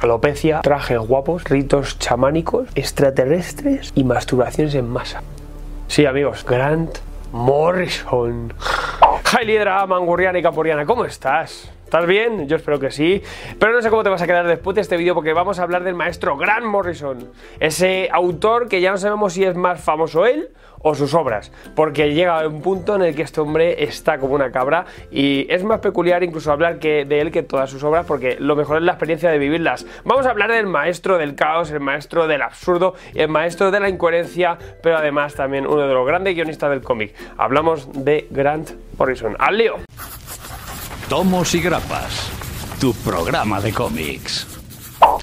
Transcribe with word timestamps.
Alopecia, 0.00 0.60
trajes 0.60 0.98
guapos, 0.98 1.44
ritos 1.44 1.98
chamánicos, 1.98 2.68
extraterrestres 2.74 3.92
y 3.94 4.04
masturbaciones 4.04 4.74
en 4.74 4.88
masa. 4.88 5.22
Sí, 5.88 6.04
amigos, 6.04 6.44
Grant 6.44 6.98
Morrison. 7.32 8.52
Hi, 9.32 9.44
líder 9.46 9.68
Mangurriana 9.88 10.38
y 10.38 10.42
Caporiana, 10.42 10.84
¿cómo 10.84 11.04
estás? 11.04 11.70
¿Estás 11.86 12.04
bien? 12.04 12.48
Yo 12.48 12.56
espero 12.56 12.80
que 12.80 12.90
sí. 12.90 13.22
Pero 13.60 13.72
no 13.72 13.80
sé 13.80 13.90
cómo 13.90 14.02
te 14.02 14.08
vas 14.08 14.20
a 14.20 14.26
quedar 14.26 14.44
después 14.44 14.74
de 14.74 14.80
este 14.80 14.96
vídeo 14.96 15.14
porque 15.14 15.32
vamos 15.32 15.60
a 15.60 15.62
hablar 15.62 15.84
del 15.84 15.94
maestro 15.94 16.36
Grant 16.36 16.66
Morrison. 16.66 17.30
Ese 17.60 18.08
autor 18.12 18.68
que 18.68 18.80
ya 18.80 18.90
no 18.90 18.98
sabemos 18.98 19.34
si 19.34 19.44
es 19.44 19.54
más 19.54 19.80
famoso 19.80 20.26
él 20.26 20.50
o 20.80 20.96
sus 20.96 21.14
obras. 21.14 21.52
Porque 21.76 22.12
llega 22.12 22.40
a 22.40 22.48
un 22.48 22.60
punto 22.60 22.96
en 22.96 23.02
el 23.02 23.14
que 23.14 23.22
este 23.22 23.40
hombre 23.40 23.84
está 23.84 24.18
como 24.18 24.34
una 24.34 24.50
cabra 24.50 24.84
y 25.12 25.46
es 25.48 25.62
más 25.62 25.78
peculiar 25.78 26.24
incluso 26.24 26.50
hablar 26.50 26.80
que 26.80 27.04
de 27.04 27.20
él 27.20 27.30
que 27.30 27.44
todas 27.44 27.70
sus 27.70 27.84
obras 27.84 28.04
porque 28.04 28.36
lo 28.40 28.56
mejor 28.56 28.78
es 28.78 28.82
la 28.82 28.92
experiencia 28.92 29.30
de 29.30 29.38
vivirlas. 29.38 29.86
Vamos 30.04 30.26
a 30.26 30.30
hablar 30.30 30.50
del 30.50 30.66
maestro 30.66 31.18
del 31.18 31.36
caos, 31.36 31.70
el 31.70 31.78
maestro 31.78 32.26
del 32.26 32.42
absurdo, 32.42 32.94
el 33.14 33.28
maestro 33.28 33.70
de 33.70 33.78
la 33.78 33.88
incoherencia, 33.88 34.58
pero 34.82 34.96
además 34.96 35.36
también 35.36 35.68
uno 35.68 35.86
de 35.86 35.94
los 35.94 36.04
grandes 36.04 36.34
guionistas 36.34 36.68
del 36.68 36.82
cómic. 36.82 37.14
Hablamos 37.38 37.88
de 37.92 38.26
Grant 38.32 38.70
Morrison. 38.98 39.36
¡Al 39.38 39.56
lío! 39.56 39.76
Tomos 41.08 41.54
y 41.54 41.60
Grapas, 41.60 42.32
tu 42.80 42.92
programa 42.92 43.60
de 43.60 43.72
cómics. 43.72 44.55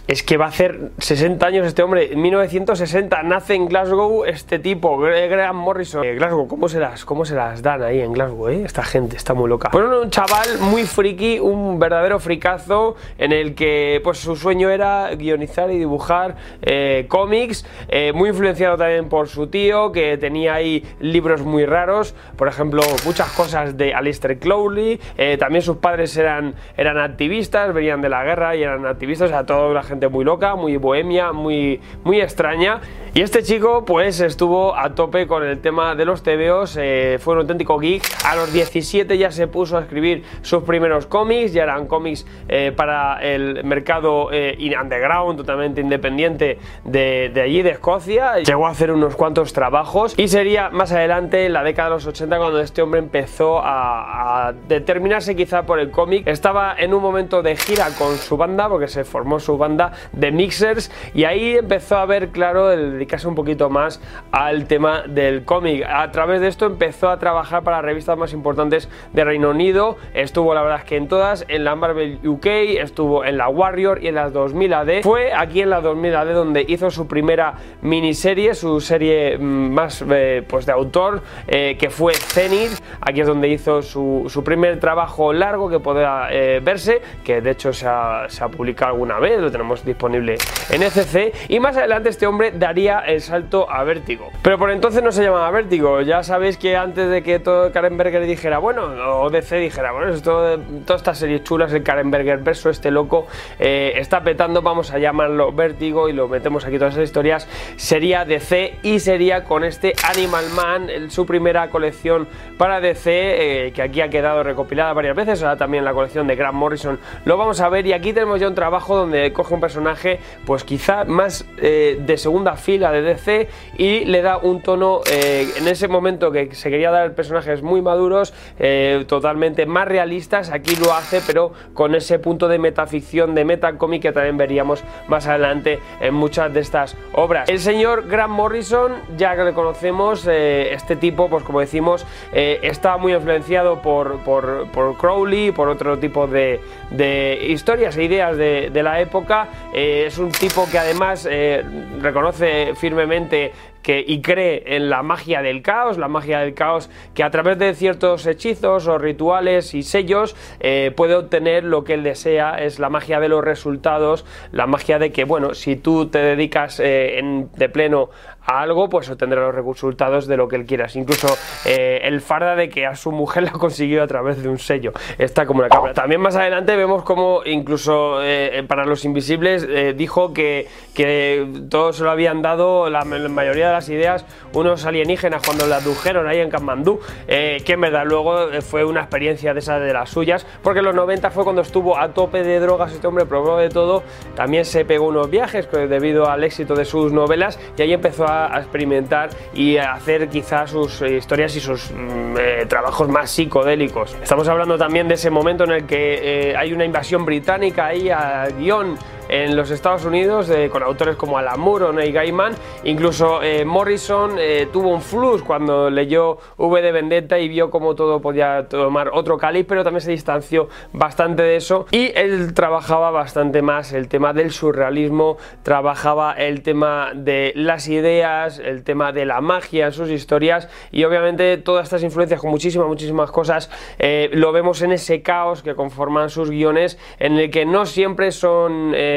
Es 0.08 0.24
que 0.24 0.38
va 0.38 0.46
a 0.46 0.50
hacer 0.50 0.92
60 0.98 1.46
años 1.46 1.68
este 1.68 1.84
hombre. 1.84 2.14
En 2.14 2.22
1960 2.22 3.24
nace 3.24 3.56
en 3.56 3.68
Glasgow 3.68 4.26
este 4.26 4.60
tipo, 4.60 4.98
Graham 4.98 5.56
Morrison. 5.58 6.04
Eh, 6.04 6.16
Glasgow, 6.16 6.48
¿cómo 6.48 6.70
se, 6.70 6.80
las, 6.80 7.06
¿cómo 7.06 7.26
se 7.26 7.36
las 7.36 7.62
dan 7.62 7.84
ahí 7.84 8.02
en 8.02 8.14
Glasgow? 8.14 8.50
Eh? 8.50 8.64
Esta 8.66 8.84
gente 8.84 9.16
está 9.16 9.34
muy 9.34 9.50
loca. 9.50 9.70
Pues 9.72 9.86
un 9.86 10.10
chaval 10.10 10.60
muy 10.60 10.84
friki, 10.84 11.40
un 11.40 11.80
verdadero 11.80 12.20
fricazo, 12.20 12.96
en 13.18 13.32
el 13.32 13.56
que 13.56 14.02
pues 14.04 14.20
su 14.20 14.36
sueño 14.36 14.70
era 14.70 15.14
guionizar 15.16 15.72
y 15.72 15.78
dibujar 15.78 16.36
eh, 16.62 17.06
cómics. 17.08 17.66
Eh, 17.88 18.12
muy 18.14 18.30
influenciado 18.30 18.78
también 18.78 19.10
por 19.10 19.28
su 19.28 19.48
tío, 19.48 19.92
que 19.92 20.18
tenía 20.18 20.56
ahí 20.56 20.84
libros 21.00 21.42
muy 21.42 21.66
raros. 21.66 22.16
Por 22.36 22.48
ejemplo, 22.48 22.82
muchas 23.06 23.32
cosas 23.32 23.78
de 23.78 23.94
Aleister 23.94 24.40
Crowley. 24.40 25.00
también 25.40 25.62
sus 25.62 25.78
padres 25.78 26.16
eran, 26.18 26.56
eran 26.78 26.98
activistas, 26.98 27.74
venían 27.74 28.02
de 28.02 28.10
la 28.10 28.24
guerra 28.24 28.56
y 28.56 28.64
eran 28.64 28.86
activistas. 28.86 29.28
O 29.28 29.30
sea, 29.30 29.46
toda 29.46 29.83
gente 29.84 30.08
muy 30.08 30.26
loca, 30.26 30.56
muy 30.56 30.78
bohemia, 30.78 31.32
muy, 31.32 31.80
muy 32.04 32.22
extraña. 32.22 32.82
Y 33.16 33.22
este 33.22 33.44
chico 33.44 33.86
pues 33.86 34.20
estuvo 34.22 34.76
a 34.76 34.96
tope 34.96 35.28
con 35.28 35.44
el 35.44 35.60
tema 35.60 35.94
de 35.94 36.04
los 36.04 36.24
TVOs, 36.24 36.80
eh, 36.82 37.20
fue 37.22 37.36
un 37.36 37.42
auténtico 37.42 37.78
geek. 37.78 38.02
A 38.26 38.36
los 38.36 38.52
17 38.52 39.20
ya 39.20 39.32
se 39.32 39.46
puso 39.46 39.78
a 39.78 39.82
escribir 39.82 40.24
sus 40.42 40.64
primeros 40.64 41.06
cómics, 41.06 41.54
ya 41.54 41.62
eran 41.62 41.86
cómics 41.86 42.26
eh, 42.50 42.74
para 42.76 43.22
el 43.22 43.64
mercado 43.66 44.30
eh, 44.32 44.58
underground, 44.82 45.38
totalmente 45.38 45.80
independiente 45.80 46.58
de, 46.86 47.30
de, 47.32 47.42
allí, 47.42 47.62
de 47.62 47.70
Escocia. 47.70 48.40
Llegó 48.40 48.66
a 48.66 48.72
hacer 48.72 48.92
unos 48.92 49.16
cuantos 49.16 49.54
trabajos 49.54 50.16
y 50.18 50.28
sería 50.28 50.72
más 50.72 50.92
adelante, 50.92 51.46
en 51.46 51.54
la 51.54 51.62
década 51.62 51.90
de 51.90 51.96
los 51.98 52.08
80, 52.08 52.36
cuando 52.40 52.62
este 52.62 52.82
hombre 52.82 53.00
empezó 53.00 53.60
a, 53.60 54.48
a 54.48 54.54
determinarse 54.54 55.36
quizá 55.36 55.68
por 55.68 55.78
el 55.78 55.92
cómic. 55.92 56.26
Estaba 56.26 56.76
en 56.76 56.96
un 56.96 57.04
momento 57.04 57.44
de 57.44 57.58
gira 57.58 57.90
con 57.96 58.18
su 58.18 58.38
banda, 58.38 58.68
porque 58.70 58.88
se 58.88 59.04
formó 59.04 59.40
su 59.40 59.56
banda 59.56 59.92
de 60.14 60.32
mixers 60.32 60.90
y 61.14 61.26
ahí 61.26 61.58
empezó 61.58 61.98
a 61.98 62.08
ver 62.08 62.30
claro 62.30 62.72
el 62.72 63.03
un 63.26 63.36
poquito 63.36 63.70
más 63.70 64.02
al 64.32 64.66
tema 64.66 65.04
del 65.08 65.46
cómic. 65.46 65.86
A 65.88 66.12
través 66.12 66.42
de 66.42 66.48
esto 66.48 66.66
empezó 66.66 67.10
a 67.10 67.20
trabajar 67.20 67.64
para 67.64 67.82
revistas 67.82 68.18
más 68.18 68.34
importantes 68.34 68.90
de 69.14 69.24
Reino 69.24 69.52
Unido, 69.52 69.98
estuvo 70.14 70.54
la 70.54 70.62
verdad 70.62 70.80
es 70.80 70.86
que 70.86 70.98
en 70.98 71.08
todas, 71.08 71.46
en 71.48 71.64
la 71.64 71.76
Marvel 71.76 72.20
UK, 72.26 72.46
estuvo 72.82 73.24
en 73.24 73.38
la 73.38 73.50
Warrior 73.50 74.04
y 74.04 74.08
en 74.08 74.16
las 74.16 74.34
2000 74.34 74.74
AD. 74.74 75.02
Fue 75.04 75.32
aquí 75.34 75.62
en 75.62 75.70
la 75.70 75.82
2000 75.82 76.16
AD 76.16 76.34
donde 76.34 76.66
hizo 76.68 76.90
su 76.90 77.08
primera 77.08 77.54
miniserie, 77.82 78.56
su 78.56 78.82
serie 78.82 79.38
mm, 79.38 79.44
más 79.44 80.04
eh, 80.10 80.44
pues 80.48 80.66
de 80.66 80.72
autor, 80.72 81.22
eh, 81.48 81.78
que 81.80 81.90
fue 81.90 82.14
Zenith. 82.14 82.82
Aquí 83.02 83.22
es 83.22 83.28
donde 83.28 83.48
hizo 83.48 83.82
su, 83.82 84.26
su 84.28 84.44
primer 84.44 84.80
trabajo 84.80 85.34
largo 85.34 85.70
que 85.70 85.80
pueda 85.80 86.30
eh, 86.32 86.60
verse, 86.64 87.02
que 87.24 87.42
de 87.42 87.52
hecho 87.52 87.74
se 87.74 87.88
ha, 87.88 88.26
se 88.28 88.44
ha 88.44 88.48
publicado 88.50 88.94
alguna 88.94 89.20
vez, 89.20 89.40
lo 89.40 89.52
tenemos 89.52 89.86
disponible 89.86 90.38
en 90.70 90.84
ECC 90.84 91.34
y 91.50 91.60
más 91.60 91.78
adelante 91.78 92.10
este 92.10 92.28
hombre 92.28 92.52
daría 92.52 92.93
el 93.00 93.22
salto 93.22 93.70
a 93.70 93.84
Vértigo. 93.84 94.32
Pero 94.42 94.58
por 94.58 94.72
entonces 94.72 95.04
no 95.04 95.12
se 95.12 95.24
llamaba 95.24 95.50
Vértigo, 95.52 96.02
ya 96.02 96.24
sabéis 96.24 96.58
que 96.58 96.76
antes 96.76 97.10
de 97.10 97.24
que 97.24 97.40
todo 97.40 97.72
Karen 97.72 97.98
Berger 97.98 98.26
dijera, 98.26 98.60
bueno, 98.60 98.84
o 99.20 99.30
DC 99.30 99.58
dijera, 99.58 99.92
bueno, 99.92 100.20
todas 100.22 100.60
estas 100.96 101.18
series 101.18 101.44
chulas, 101.44 101.72
el 101.74 101.84
Karen 101.84 102.12
Berger 102.12 102.40
verso, 102.40 102.70
este 102.70 102.92
loco 102.92 103.28
eh, 103.60 103.94
está 103.96 104.24
petando, 104.24 104.62
vamos 104.62 104.92
a 104.92 105.00
llamarlo 105.00 105.52
Vértigo 105.52 106.10
y 106.10 106.14
lo 106.14 106.28
metemos 106.28 106.66
aquí 106.66 106.78
todas 106.78 106.94
esas 106.94 107.06
historias, 107.06 107.48
sería 107.76 108.26
DC 108.26 108.80
y 108.84 109.00
sería 109.00 109.44
con 109.44 109.64
este 109.64 109.94
Animal 110.10 110.46
Man, 110.56 110.90
su 111.10 111.26
primera 111.26 111.70
colección 111.70 112.28
para 112.58 112.80
DC, 112.80 113.68
eh, 113.68 113.72
que 113.72 113.82
aquí 113.82 114.02
ha 114.02 114.10
quedado 114.10 114.44
recopilada 114.44 114.94
varias 114.94 115.16
veces, 115.16 115.42
ahora 115.44 115.58
también 115.58 115.86
la 115.86 115.94
colección 115.94 116.28
de 116.28 116.36
Grant 116.36 116.56
Morrison 116.56 117.00
lo 117.26 117.38
vamos 117.38 117.62
a 117.62 117.70
ver 117.70 117.86
y 117.86 117.94
aquí 117.94 118.14
tenemos 118.14 118.40
ya 118.40 118.48
un 118.48 118.56
trabajo 118.56 118.96
donde 118.96 119.32
coge 119.34 119.54
un 119.54 119.60
personaje 119.60 120.20
pues 120.46 120.64
quizá 120.64 121.06
más 121.06 121.46
eh, 121.58 121.98
de 122.00 122.18
segunda 122.18 122.56
fila 122.56 122.83
de 122.92 123.02
DC 123.02 123.48
y 123.78 124.06
le 124.06 124.22
da 124.22 124.38
un 124.38 124.62
tono 124.62 125.02
eh, 125.10 125.48
en 125.58 125.68
ese 125.68 125.88
momento 125.88 126.32
que 126.32 126.54
se 126.56 126.70
quería 126.70 126.92
dar 126.92 127.14
personajes 127.16 127.62
muy 127.62 127.82
maduros, 127.82 128.34
eh, 128.60 129.06
totalmente 129.08 129.66
más 129.66 129.88
realistas, 129.88 130.50
aquí 130.52 130.76
lo 130.76 130.94
hace 130.94 131.22
pero 131.26 131.54
con 131.74 131.96
ese 131.96 132.20
punto 132.20 132.48
de 132.48 132.60
metaficción, 132.60 133.36
de 133.36 133.46
metacómic 133.46 134.02
que 134.02 134.12
también 134.12 134.38
veríamos 134.38 134.84
más 135.08 135.28
adelante 135.28 135.80
en 136.02 136.14
muchas 136.14 136.54
de 136.54 136.60
estas 136.60 136.96
obras. 137.14 137.50
El 137.50 137.60
señor 137.60 138.08
Grant 138.08 138.34
Morrison, 138.34 138.94
ya 139.18 139.36
que 139.36 139.44
le 139.44 139.54
conocemos, 139.54 140.28
este 140.28 140.96
tipo 140.96 141.30
pues 141.30 141.44
como 141.44 141.60
decimos 141.60 142.06
está 142.32 142.98
muy 142.98 143.14
influenciado 143.14 143.82
por, 143.82 144.20
por, 144.20 144.68
por, 144.72 144.98
Crowley, 144.98 145.52
por 145.52 145.70
otro 145.70 145.98
tipo 146.00 146.28
de, 146.28 146.62
de 146.90 147.48
historias 147.50 147.98
e 147.98 148.04
ideas 148.04 148.38
de, 148.38 148.84
la 148.84 149.00
época 149.00 149.48
eh, 149.74 150.06
es 150.08 150.18
un 150.18 150.32
tipo 150.32 150.68
que 150.70 150.78
además 150.78 151.28
eh, 151.30 151.64
reconoce 152.02 152.73
firmemente 152.76 153.54
que, 153.84 154.04
y 154.06 154.22
cree 154.22 154.64
en 154.76 154.90
la 154.90 155.04
magia 155.04 155.42
del 155.42 155.62
caos, 155.62 155.98
la 155.98 156.08
magia 156.08 156.40
del 156.40 156.54
caos 156.56 156.90
que 157.14 157.24
a 157.24 157.30
través 157.30 157.60
de 157.60 157.76
ciertos 157.76 158.26
hechizos 158.26 158.88
o 158.88 158.98
rituales 158.98 159.76
y 159.76 159.84
sellos 159.84 160.36
eh, 160.60 160.92
puede 160.96 161.16
obtener 161.16 161.64
lo 161.64 161.84
que 161.84 161.94
él 161.94 162.04
desea, 162.04 162.56
es 162.56 162.80
la 162.80 162.90
magia 162.90 163.20
de 163.20 163.30
los 163.30 163.44
resultados, 163.44 164.26
la 164.52 164.66
magia 164.66 164.98
de 164.98 165.12
que, 165.12 165.26
bueno, 165.26 165.54
si 165.54 165.76
tú 165.76 166.08
te 166.08 166.20
dedicas 166.20 166.78
de 166.78 167.70
pleno 167.72 168.10
a 168.46 168.62
algo, 168.62 168.90
pues 168.90 169.10
obtendrá 169.10 169.42
los 169.42 169.56
resultados 169.56 170.28
de 170.28 170.38
lo 170.38 170.48
que 170.48 170.56
él 170.56 170.66
quieras. 170.66 170.96
Incluso 170.96 171.28
eh, 171.66 172.02
el 172.04 172.22
farda 172.22 172.56
de 172.56 172.70
que 172.70 172.86
a 172.86 172.96
su 172.96 173.12
mujer 173.12 173.44
la 173.44 173.52
consiguió 173.52 174.04
a 174.04 174.08
través 174.08 174.42
de 174.42 174.50
un 174.50 174.60
sello. 174.60 174.92
Está 175.18 175.46
como 175.46 175.60
una 175.60 175.70
cámara. 175.70 175.94
También 175.94 176.22
más 176.22 176.36
adelante 176.36 176.76
vemos 176.76 177.04
como 177.04 177.42
incluso 177.46 178.22
eh, 178.22 178.64
para 178.68 178.86
los 178.86 179.06
invisibles 179.06 179.66
eh, 179.70 179.94
dijo 179.96 180.34
que, 180.34 180.68
que 180.94 181.48
todos 181.70 181.98
se 181.98 182.04
lo 182.04 182.12
habían 182.12 182.42
dado, 182.42 182.90
la, 182.90 183.04
mayoría 183.04 183.68
de 183.68 183.73
las 183.74 183.90
ideas, 183.90 184.26
unos 184.54 184.86
alienígenas 184.86 185.42
cuando 185.46 185.68
la 185.68 185.78
adujeron 185.78 186.28
ahí 186.28 186.40
en 186.40 186.50
Kamandú, 186.50 187.00
que 187.28 187.64
en 187.66 187.82
verdad 187.82 188.06
luego 188.06 188.50
fue 188.62 188.86
una 188.86 189.02
experiencia 189.02 189.54
de 189.54 189.60
esas 189.60 189.82
de 189.82 189.94
las 189.94 190.10
suyas, 190.10 190.46
porque 190.62 190.80
en 190.80 190.86
los 190.86 190.96
90 190.96 191.32
fue 191.32 191.44
cuando 191.44 191.62
estuvo 191.62 191.98
a 191.98 192.14
tope 192.14 192.44
de 192.44 192.60
drogas, 192.60 192.94
este 192.94 193.08
hombre 193.08 193.26
probó 193.26 193.58
de 193.58 193.70
todo, 193.70 194.04
también 194.36 194.66
se 194.66 194.86
pegó 194.86 195.08
unos 195.08 195.30
viajes 195.30 195.68
debido 195.72 196.30
al 196.30 196.44
éxito 196.44 196.76
de 196.76 196.86
sus 196.86 197.12
novelas 197.12 197.60
y 197.78 197.82
ahí 197.82 197.94
empezó 197.94 198.28
a 198.28 198.58
experimentar 198.58 199.30
y 199.54 199.78
a 199.78 199.94
hacer 199.94 200.30
quizás 200.30 200.72
sus 200.72 201.02
eh, 201.02 201.18
historias 201.18 201.56
y 201.56 201.60
sus 201.60 201.92
mm, 201.92 202.38
eh, 202.38 202.66
trabajos 202.68 203.08
más 203.10 203.32
psicodélicos. 203.32 204.16
Estamos 204.22 204.48
hablando 204.48 204.78
también 204.78 205.08
de 205.08 205.16
ese 205.16 205.30
momento 205.30 205.64
en 205.64 205.72
el 205.72 205.86
que 205.86 206.52
eh, 206.52 206.58
hay 206.58 206.74
una 206.74 206.86
invasión 206.86 207.26
británica 207.26 207.88
ahí 207.88 208.10
a 208.10 208.48
guion 208.58 208.98
en 209.30 209.56
los 209.56 209.72
Estados 209.72 210.06
Unidos 210.06 210.52
con 210.72 210.84
autores 210.84 211.16
como 211.16 211.38
Alan 211.38 211.60
Moore 211.60 211.86
o 211.86 211.94
Neil 211.94 212.14
Gaiman. 212.14 212.54
Incluso 212.84 213.40
Morrison 213.66 214.38
tuvo 214.72 214.90
un 214.90 215.02
flux 215.02 215.42
cuando 215.44 215.90
leyó 215.90 216.38
V 216.58 216.82
de 216.82 216.92
Vendetta 216.92 217.40
y 217.40 217.48
vio 217.48 217.70
cómo 217.70 217.96
todo 217.96 218.22
podía 218.22 218.68
tomar 218.68 219.10
otro 219.14 219.38
calibre, 219.38 219.68
pero 219.68 219.84
también 219.84 220.02
se 220.02 220.12
distanció 220.12 220.70
bastante 220.92 221.44
de 221.44 221.56
eso 221.56 221.86
y 221.92 222.12
él 222.16 222.54
trabajaba 222.54 223.12
bastante 223.12 223.62
más 223.62 223.94
el 223.94 224.08
tema 224.08 224.34
del 224.34 224.52
surrealismo, 224.52 225.38
trabajaba 225.64 226.34
el 226.34 226.62
tema 226.62 227.12
de 227.16 227.54
las 227.56 227.88
ideas, 227.88 228.60
el 228.60 228.84
tema 228.84 229.12
de 229.12 229.26
la 229.26 229.42
magia 229.42 229.88
en 229.88 229.92
sus 229.92 230.10
historias 230.10 230.70
y 230.92 231.04
obviamente 231.04 231.58
todas 231.58 231.86
estas 231.86 232.04
influencias 232.04 232.40
con 232.40 232.50
muchísimas, 232.50 232.88
muchísimas 232.88 233.32
cosas 233.32 233.70
eh, 234.00 234.30
lo 234.34 234.52
vemos 234.52 234.82
en 234.82 234.92
ese 234.92 235.22
caos 235.22 235.64
que 235.64 235.76
conforman 235.76 236.30
sus 236.30 236.50
guiones 236.50 236.98
en 237.20 237.38
el 237.38 237.50
que 237.52 237.66
no 237.66 237.86
siempre 237.86 238.32
son 238.32 238.94
eh, 238.96 239.13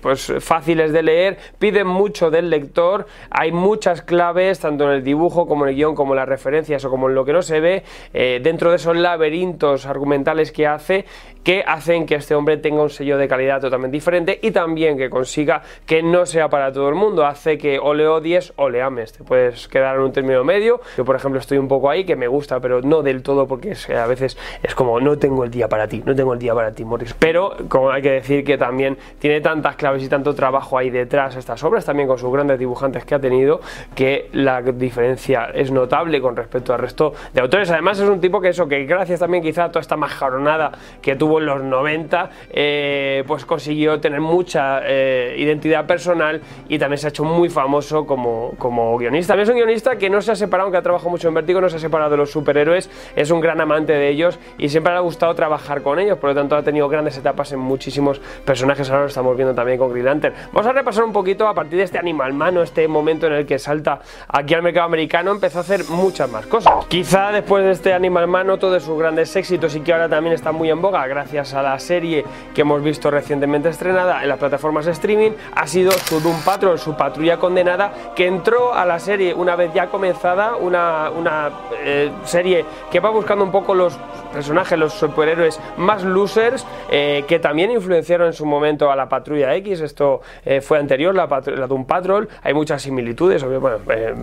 pues 0.00 0.32
fáciles 0.40 0.92
de 0.92 1.02
leer, 1.02 1.38
piden 1.58 1.86
mucho 1.86 2.30
del 2.30 2.50
lector, 2.50 3.06
hay 3.30 3.52
muchas 3.52 4.02
claves 4.02 4.60
tanto 4.60 4.84
en 4.84 4.90
el 4.90 5.04
dibujo 5.04 5.46
como 5.46 5.64
en 5.64 5.70
el 5.70 5.76
guion 5.76 5.94
como 5.94 6.12
en 6.12 6.18
las 6.18 6.28
referencias 6.28 6.84
o 6.84 6.90
como 6.90 7.08
en 7.08 7.14
lo 7.14 7.24
que 7.24 7.32
no 7.32 7.42
se 7.42 7.60
ve 7.60 7.82
eh, 8.12 8.40
dentro 8.42 8.70
de 8.70 8.76
esos 8.76 8.96
laberintos 8.96 9.86
argumentales 9.86 10.52
que 10.52 10.66
hace 10.66 11.04
que 11.42 11.64
hacen 11.66 12.06
que 12.06 12.16
este 12.16 12.34
hombre 12.34 12.56
tenga 12.56 12.82
un 12.82 12.90
sello 12.90 13.18
de 13.18 13.28
calidad 13.28 13.60
totalmente 13.60 13.96
diferente 13.96 14.38
y 14.42 14.50
también 14.50 14.96
que 14.96 15.10
consiga 15.10 15.62
que 15.86 16.02
no 16.02 16.26
sea 16.26 16.48
para 16.48 16.72
todo 16.72 16.88
el 16.88 16.94
mundo, 16.94 17.26
hace 17.26 17.58
que 17.58 17.78
o 17.78 17.94
le 17.94 18.06
odies 18.06 18.52
o 18.56 18.68
le 18.68 18.82
ames, 18.82 19.12
te 19.12 19.24
puedes 19.24 19.68
quedar 19.68 19.96
en 19.96 20.02
un 20.02 20.12
término 20.12 20.44
medio, 20.44 20.80
yo 20.96 21.04
por 21.04 21.16
ejemplo 21.16 21.40
estoy 21.40 21.58
un 21.58 21.68
poco 21.68 21.90
ahí 21.90 22.04
que 22.04 22.16
me 22.16 22.28
gusta 22.28 22.60
pero 22.60 22.80
no 22.82 23.02
del 23.02 23.22
todo 23.22 23.46
porque 23.46 23.74
a 23.94 24.06
veces 24.06 24.36
es 24.62 24.74
como 24.74 25.00
no 25.00 25.18
tengo 25.18 25.44
el 25.44 25.50
día 25.50 25.68
para 25.68 25.88
ti, 25.88 26.02
no 26.04 26.14
tengo 26.14 26.32
el 26.32 26.38
día 26.38 26.54
para 26.54 26.72
ti 26.72 26.84
Morris, 26.84 27.14
pero 27.18 27.56
como 27.68 27.90
hay 27.90 28.02
que 28.02 28.12
decir 28.12 28.44
que 28.44 28.56
también 28.58 28.96
tiene 29.18 29.40
tantas 29.40 29.76
claves 29.76 30.02
y 30.02 30.08
tanto 30.08 30.34
trabajo 30.34 30.78
ahí 30.78 30.90
detrás 30.90 31.36
estas 31.36 31.62
obras, 31.64 31.84
también 31.84 32.08
con 32.08 32.18
sus 32.18 32.32
grandes 32.32 32.58
dibujantes 32.58 33.04
que 33.04 33.14
ha 33.14 33.20
tenido, 33.20 33.60
que 33.94 34.28
la 34.32 34.62
diferencia 34.62 35.50
es 35.54 35.70
notable 35.70 36.20
con 36.20 36.36
respecto 36.36 36.72
al 36.72 36.80
resto 36.80 37.14
de 37.32 37.40
autores, 37.40 37.70
además 37.70 37.98
es 37.98 38.08
un 38.08 38.20
tipo 38.20 38.40
que 38.40 38.48
eso, 38.48 38.68
que 38.68 38.84
gracias 38.84 39.20
también 39.20 39.42
quizá 39.42 39.64
a 39.64 39.68
toda 39.68 39.80
esta 39.80 39.96
majaronada 39.96 40.72
que 41.00 41.16
tuvo 41.16 41.31
en 41.38 41.46
los 41.46 41.62
90, 41.62 42.30
eh, 42.50 43.24
pues 43.26 43.44
consiguió 43.44 44.00
tener 44.00 44.20
mucha 44.20 44.80
eh, 44.84 45.34
identidad 45.38 45.86
personal 45.86 46.40
y 46.68 46.78
también 46.78 46.98
se 46.98 47.06
ha 47.06 47.10
hecho 47.10 47.24
muy 47.24 47.48
famoso 47.48 48.06
como, 48.06 48.54
como 48.58 48.96
guionista. 48.98 49.32
También 49.32 49.44
es 49.44 49.50
un 49.50 49.56
guionista 49.56 49.96
que 49.96 50.10
no 50.10 50.20
se 50.20 50.32
ha 50.32 50.36
separado, 50.36 50.66
aunque 50.66 50.78
ha 50.78 50.82
trabajado 50.82 51.10
mucho 51.10 51.28
en 51.28 51.34
Vértigo, 51.34 51.60
no 51.60 51.68
se 51.68 51.76
ha 51.76 51.80
separado 51.80 52.10
de 52.10 52.16
los 52.16 52.30
superhéroes, 52.30 52.90
es 53.16 53.30
un 53.30 53.40
gran 53.40 53.60
amante 53.60 53.92
de 53.92 54.08
ellos 54.08 54.38
y 54.58 54.68
siempre 54.68 54.92
le 54.92 54.98
ha 54.98 55.02
gustado 55.02 55.34
trabajar 55.34 55.82
con 55.82 55.98
ellos, 55.98 56.18
por 56.18 56.30
lo 56.30 56.34
tanto 56.36 56.56
ha 56.56 56.62
tenido 56.62 56.88
grandes 56.88 57.16
etapas 57.16 57.52
en 57.52 57.58
muchísimos 57.58 58.20
personajes, 58.44 58.88
ahora 58.90 59.02
lo 59.02 59.08
estamos 59.08 59.36
viendo 59.36 59.54
también 59.54 59.78
con 59.78 59.90
Green 59.90 60.06
Lantern. 60.06 60.34
Vamos 60.52 60.66
a 60.66 60.72
repasar 60.72 61.04
un 61.04 61.12
poquito 61.12 61.46
a 61.48 61.54
partir 61.54 61.78
de 61.78 61.84
este 61.84 61.98
animal 61.98 62.32
mano, 62.32 62.62
este 62.62 62.86
momento 62.88 63.26
en 63.26 63.34
el 63.34 63.46
que 63.46 63.58
salta 63.58 64.00
aquí 64.28 64.54
al 64.54 64.62
mercado 64.62 64.86
americano, 64.86 65.30
empezó 65.30 65.58
a 65.58 65.60
hacer 65.62 65.84
muchas 65.88 66.30
más 66.30 66.46
cosas. 66.46 66.86
Quizá 66.86 67.32
después 67.32 67.64
de 67.64 67.72
este 67.72 67.92
animal 67.92 68.28
mano, 68.28 68.58
todos 68.58 68.82
sus 68.82 68.98
grandes 68.98 69.34
éxitos 69.36 69.74
y 69.74 69.80
que 69.80 69.92
ahora 69.92 70.08
también 70.08 70.34
está 70.34 70.52
muy 70.52 70.70
en 70.70 70.80
boga 70.80 71.02
gracias 71.22 71.54
a 71.54 71.62
la 71.62 71.78
serie 71.78 72.24
que 72.52 72.62
hemos 72.62 72.82
visto 72.82 73.08
recientemente 73.08 73.68
estrenada 73.68 74.24
en 74.24 74.28
las 74.28 74.38
plataformas 74.38 74.86
de 74.86 74.90
streaming, 74.90 75.30
ha 75.54 75.68
sido 75.68 75.92
su 75.92 76.18
Doom 76.18 76.42
Patrol, 76.44 76.80
su 76.80 76.96
patrulla 76.96 77.36
condenada, 77.36 77.92
que 78.16 78.26
entró 78.26 78.74
a 78.74 78.84
la 78.84 78.98
serie 78.98 79.32
una 79.32 79.54
vez 79.54 79.72
ya 79.72 79.86
comenzada, 79.86 80.56
una, 80.56 81.10
una 81.10 81.50
eh, 81.84 82.10
serie 82.24 82.64
que 82.90 82.98
va 82.98 83.10
buscando 83.10 83.44
un 83.44 83.52
poco 83.52 83.72
los 83.72 83.96
personajes, 84.32 84.76
los 84.76 84.94
superhéroes 84.94 85.60
más 85.76 86.02
losers, 86.02 86.66
eh, 86.90 87.22
que 87.28 87.38
también 87.38 87.70
influenciaron 87.70 88.26
en 88.26 88.32
su 88.32 88.46
momento 88.46 88.90
a 88.90 88.96
la 88.96 89.08
Patrulla 89.08 89.54
X, 89.54 89.80
esto 89.80 90.22
eh, 90.44 90.60
fue 90.60 90.80
anterior, 90.80 91.14
la, 91.14 91.26
la, 91.26 91.66
Doom 91.68 91.84
Patrol, 91.84 92.28
hay 92.42 92.52
muchas 92.52 92.82
similitudes, 92.82 93.44
bueno, 93.44 93.78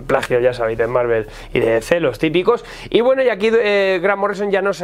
plagio 0.05 0.41
ya 0.41 0.51
sabéis 0.51 0.79
de 0.79 0.87
Marvel 0.87 1.27
y 1.53 1.61
de 1.61 1.75
DC, 1.75 2.01
los 2.01 2.19
típicos, 2.19 2.65
y 2.89 2.99
bueno, 2.99 3.23
y 3.23 3.29
aquí 3.29 3.49
Grant 3.49 4.19
Morrison 4.19 4.51
ya 4.51 4.61
nos 4.61 4.83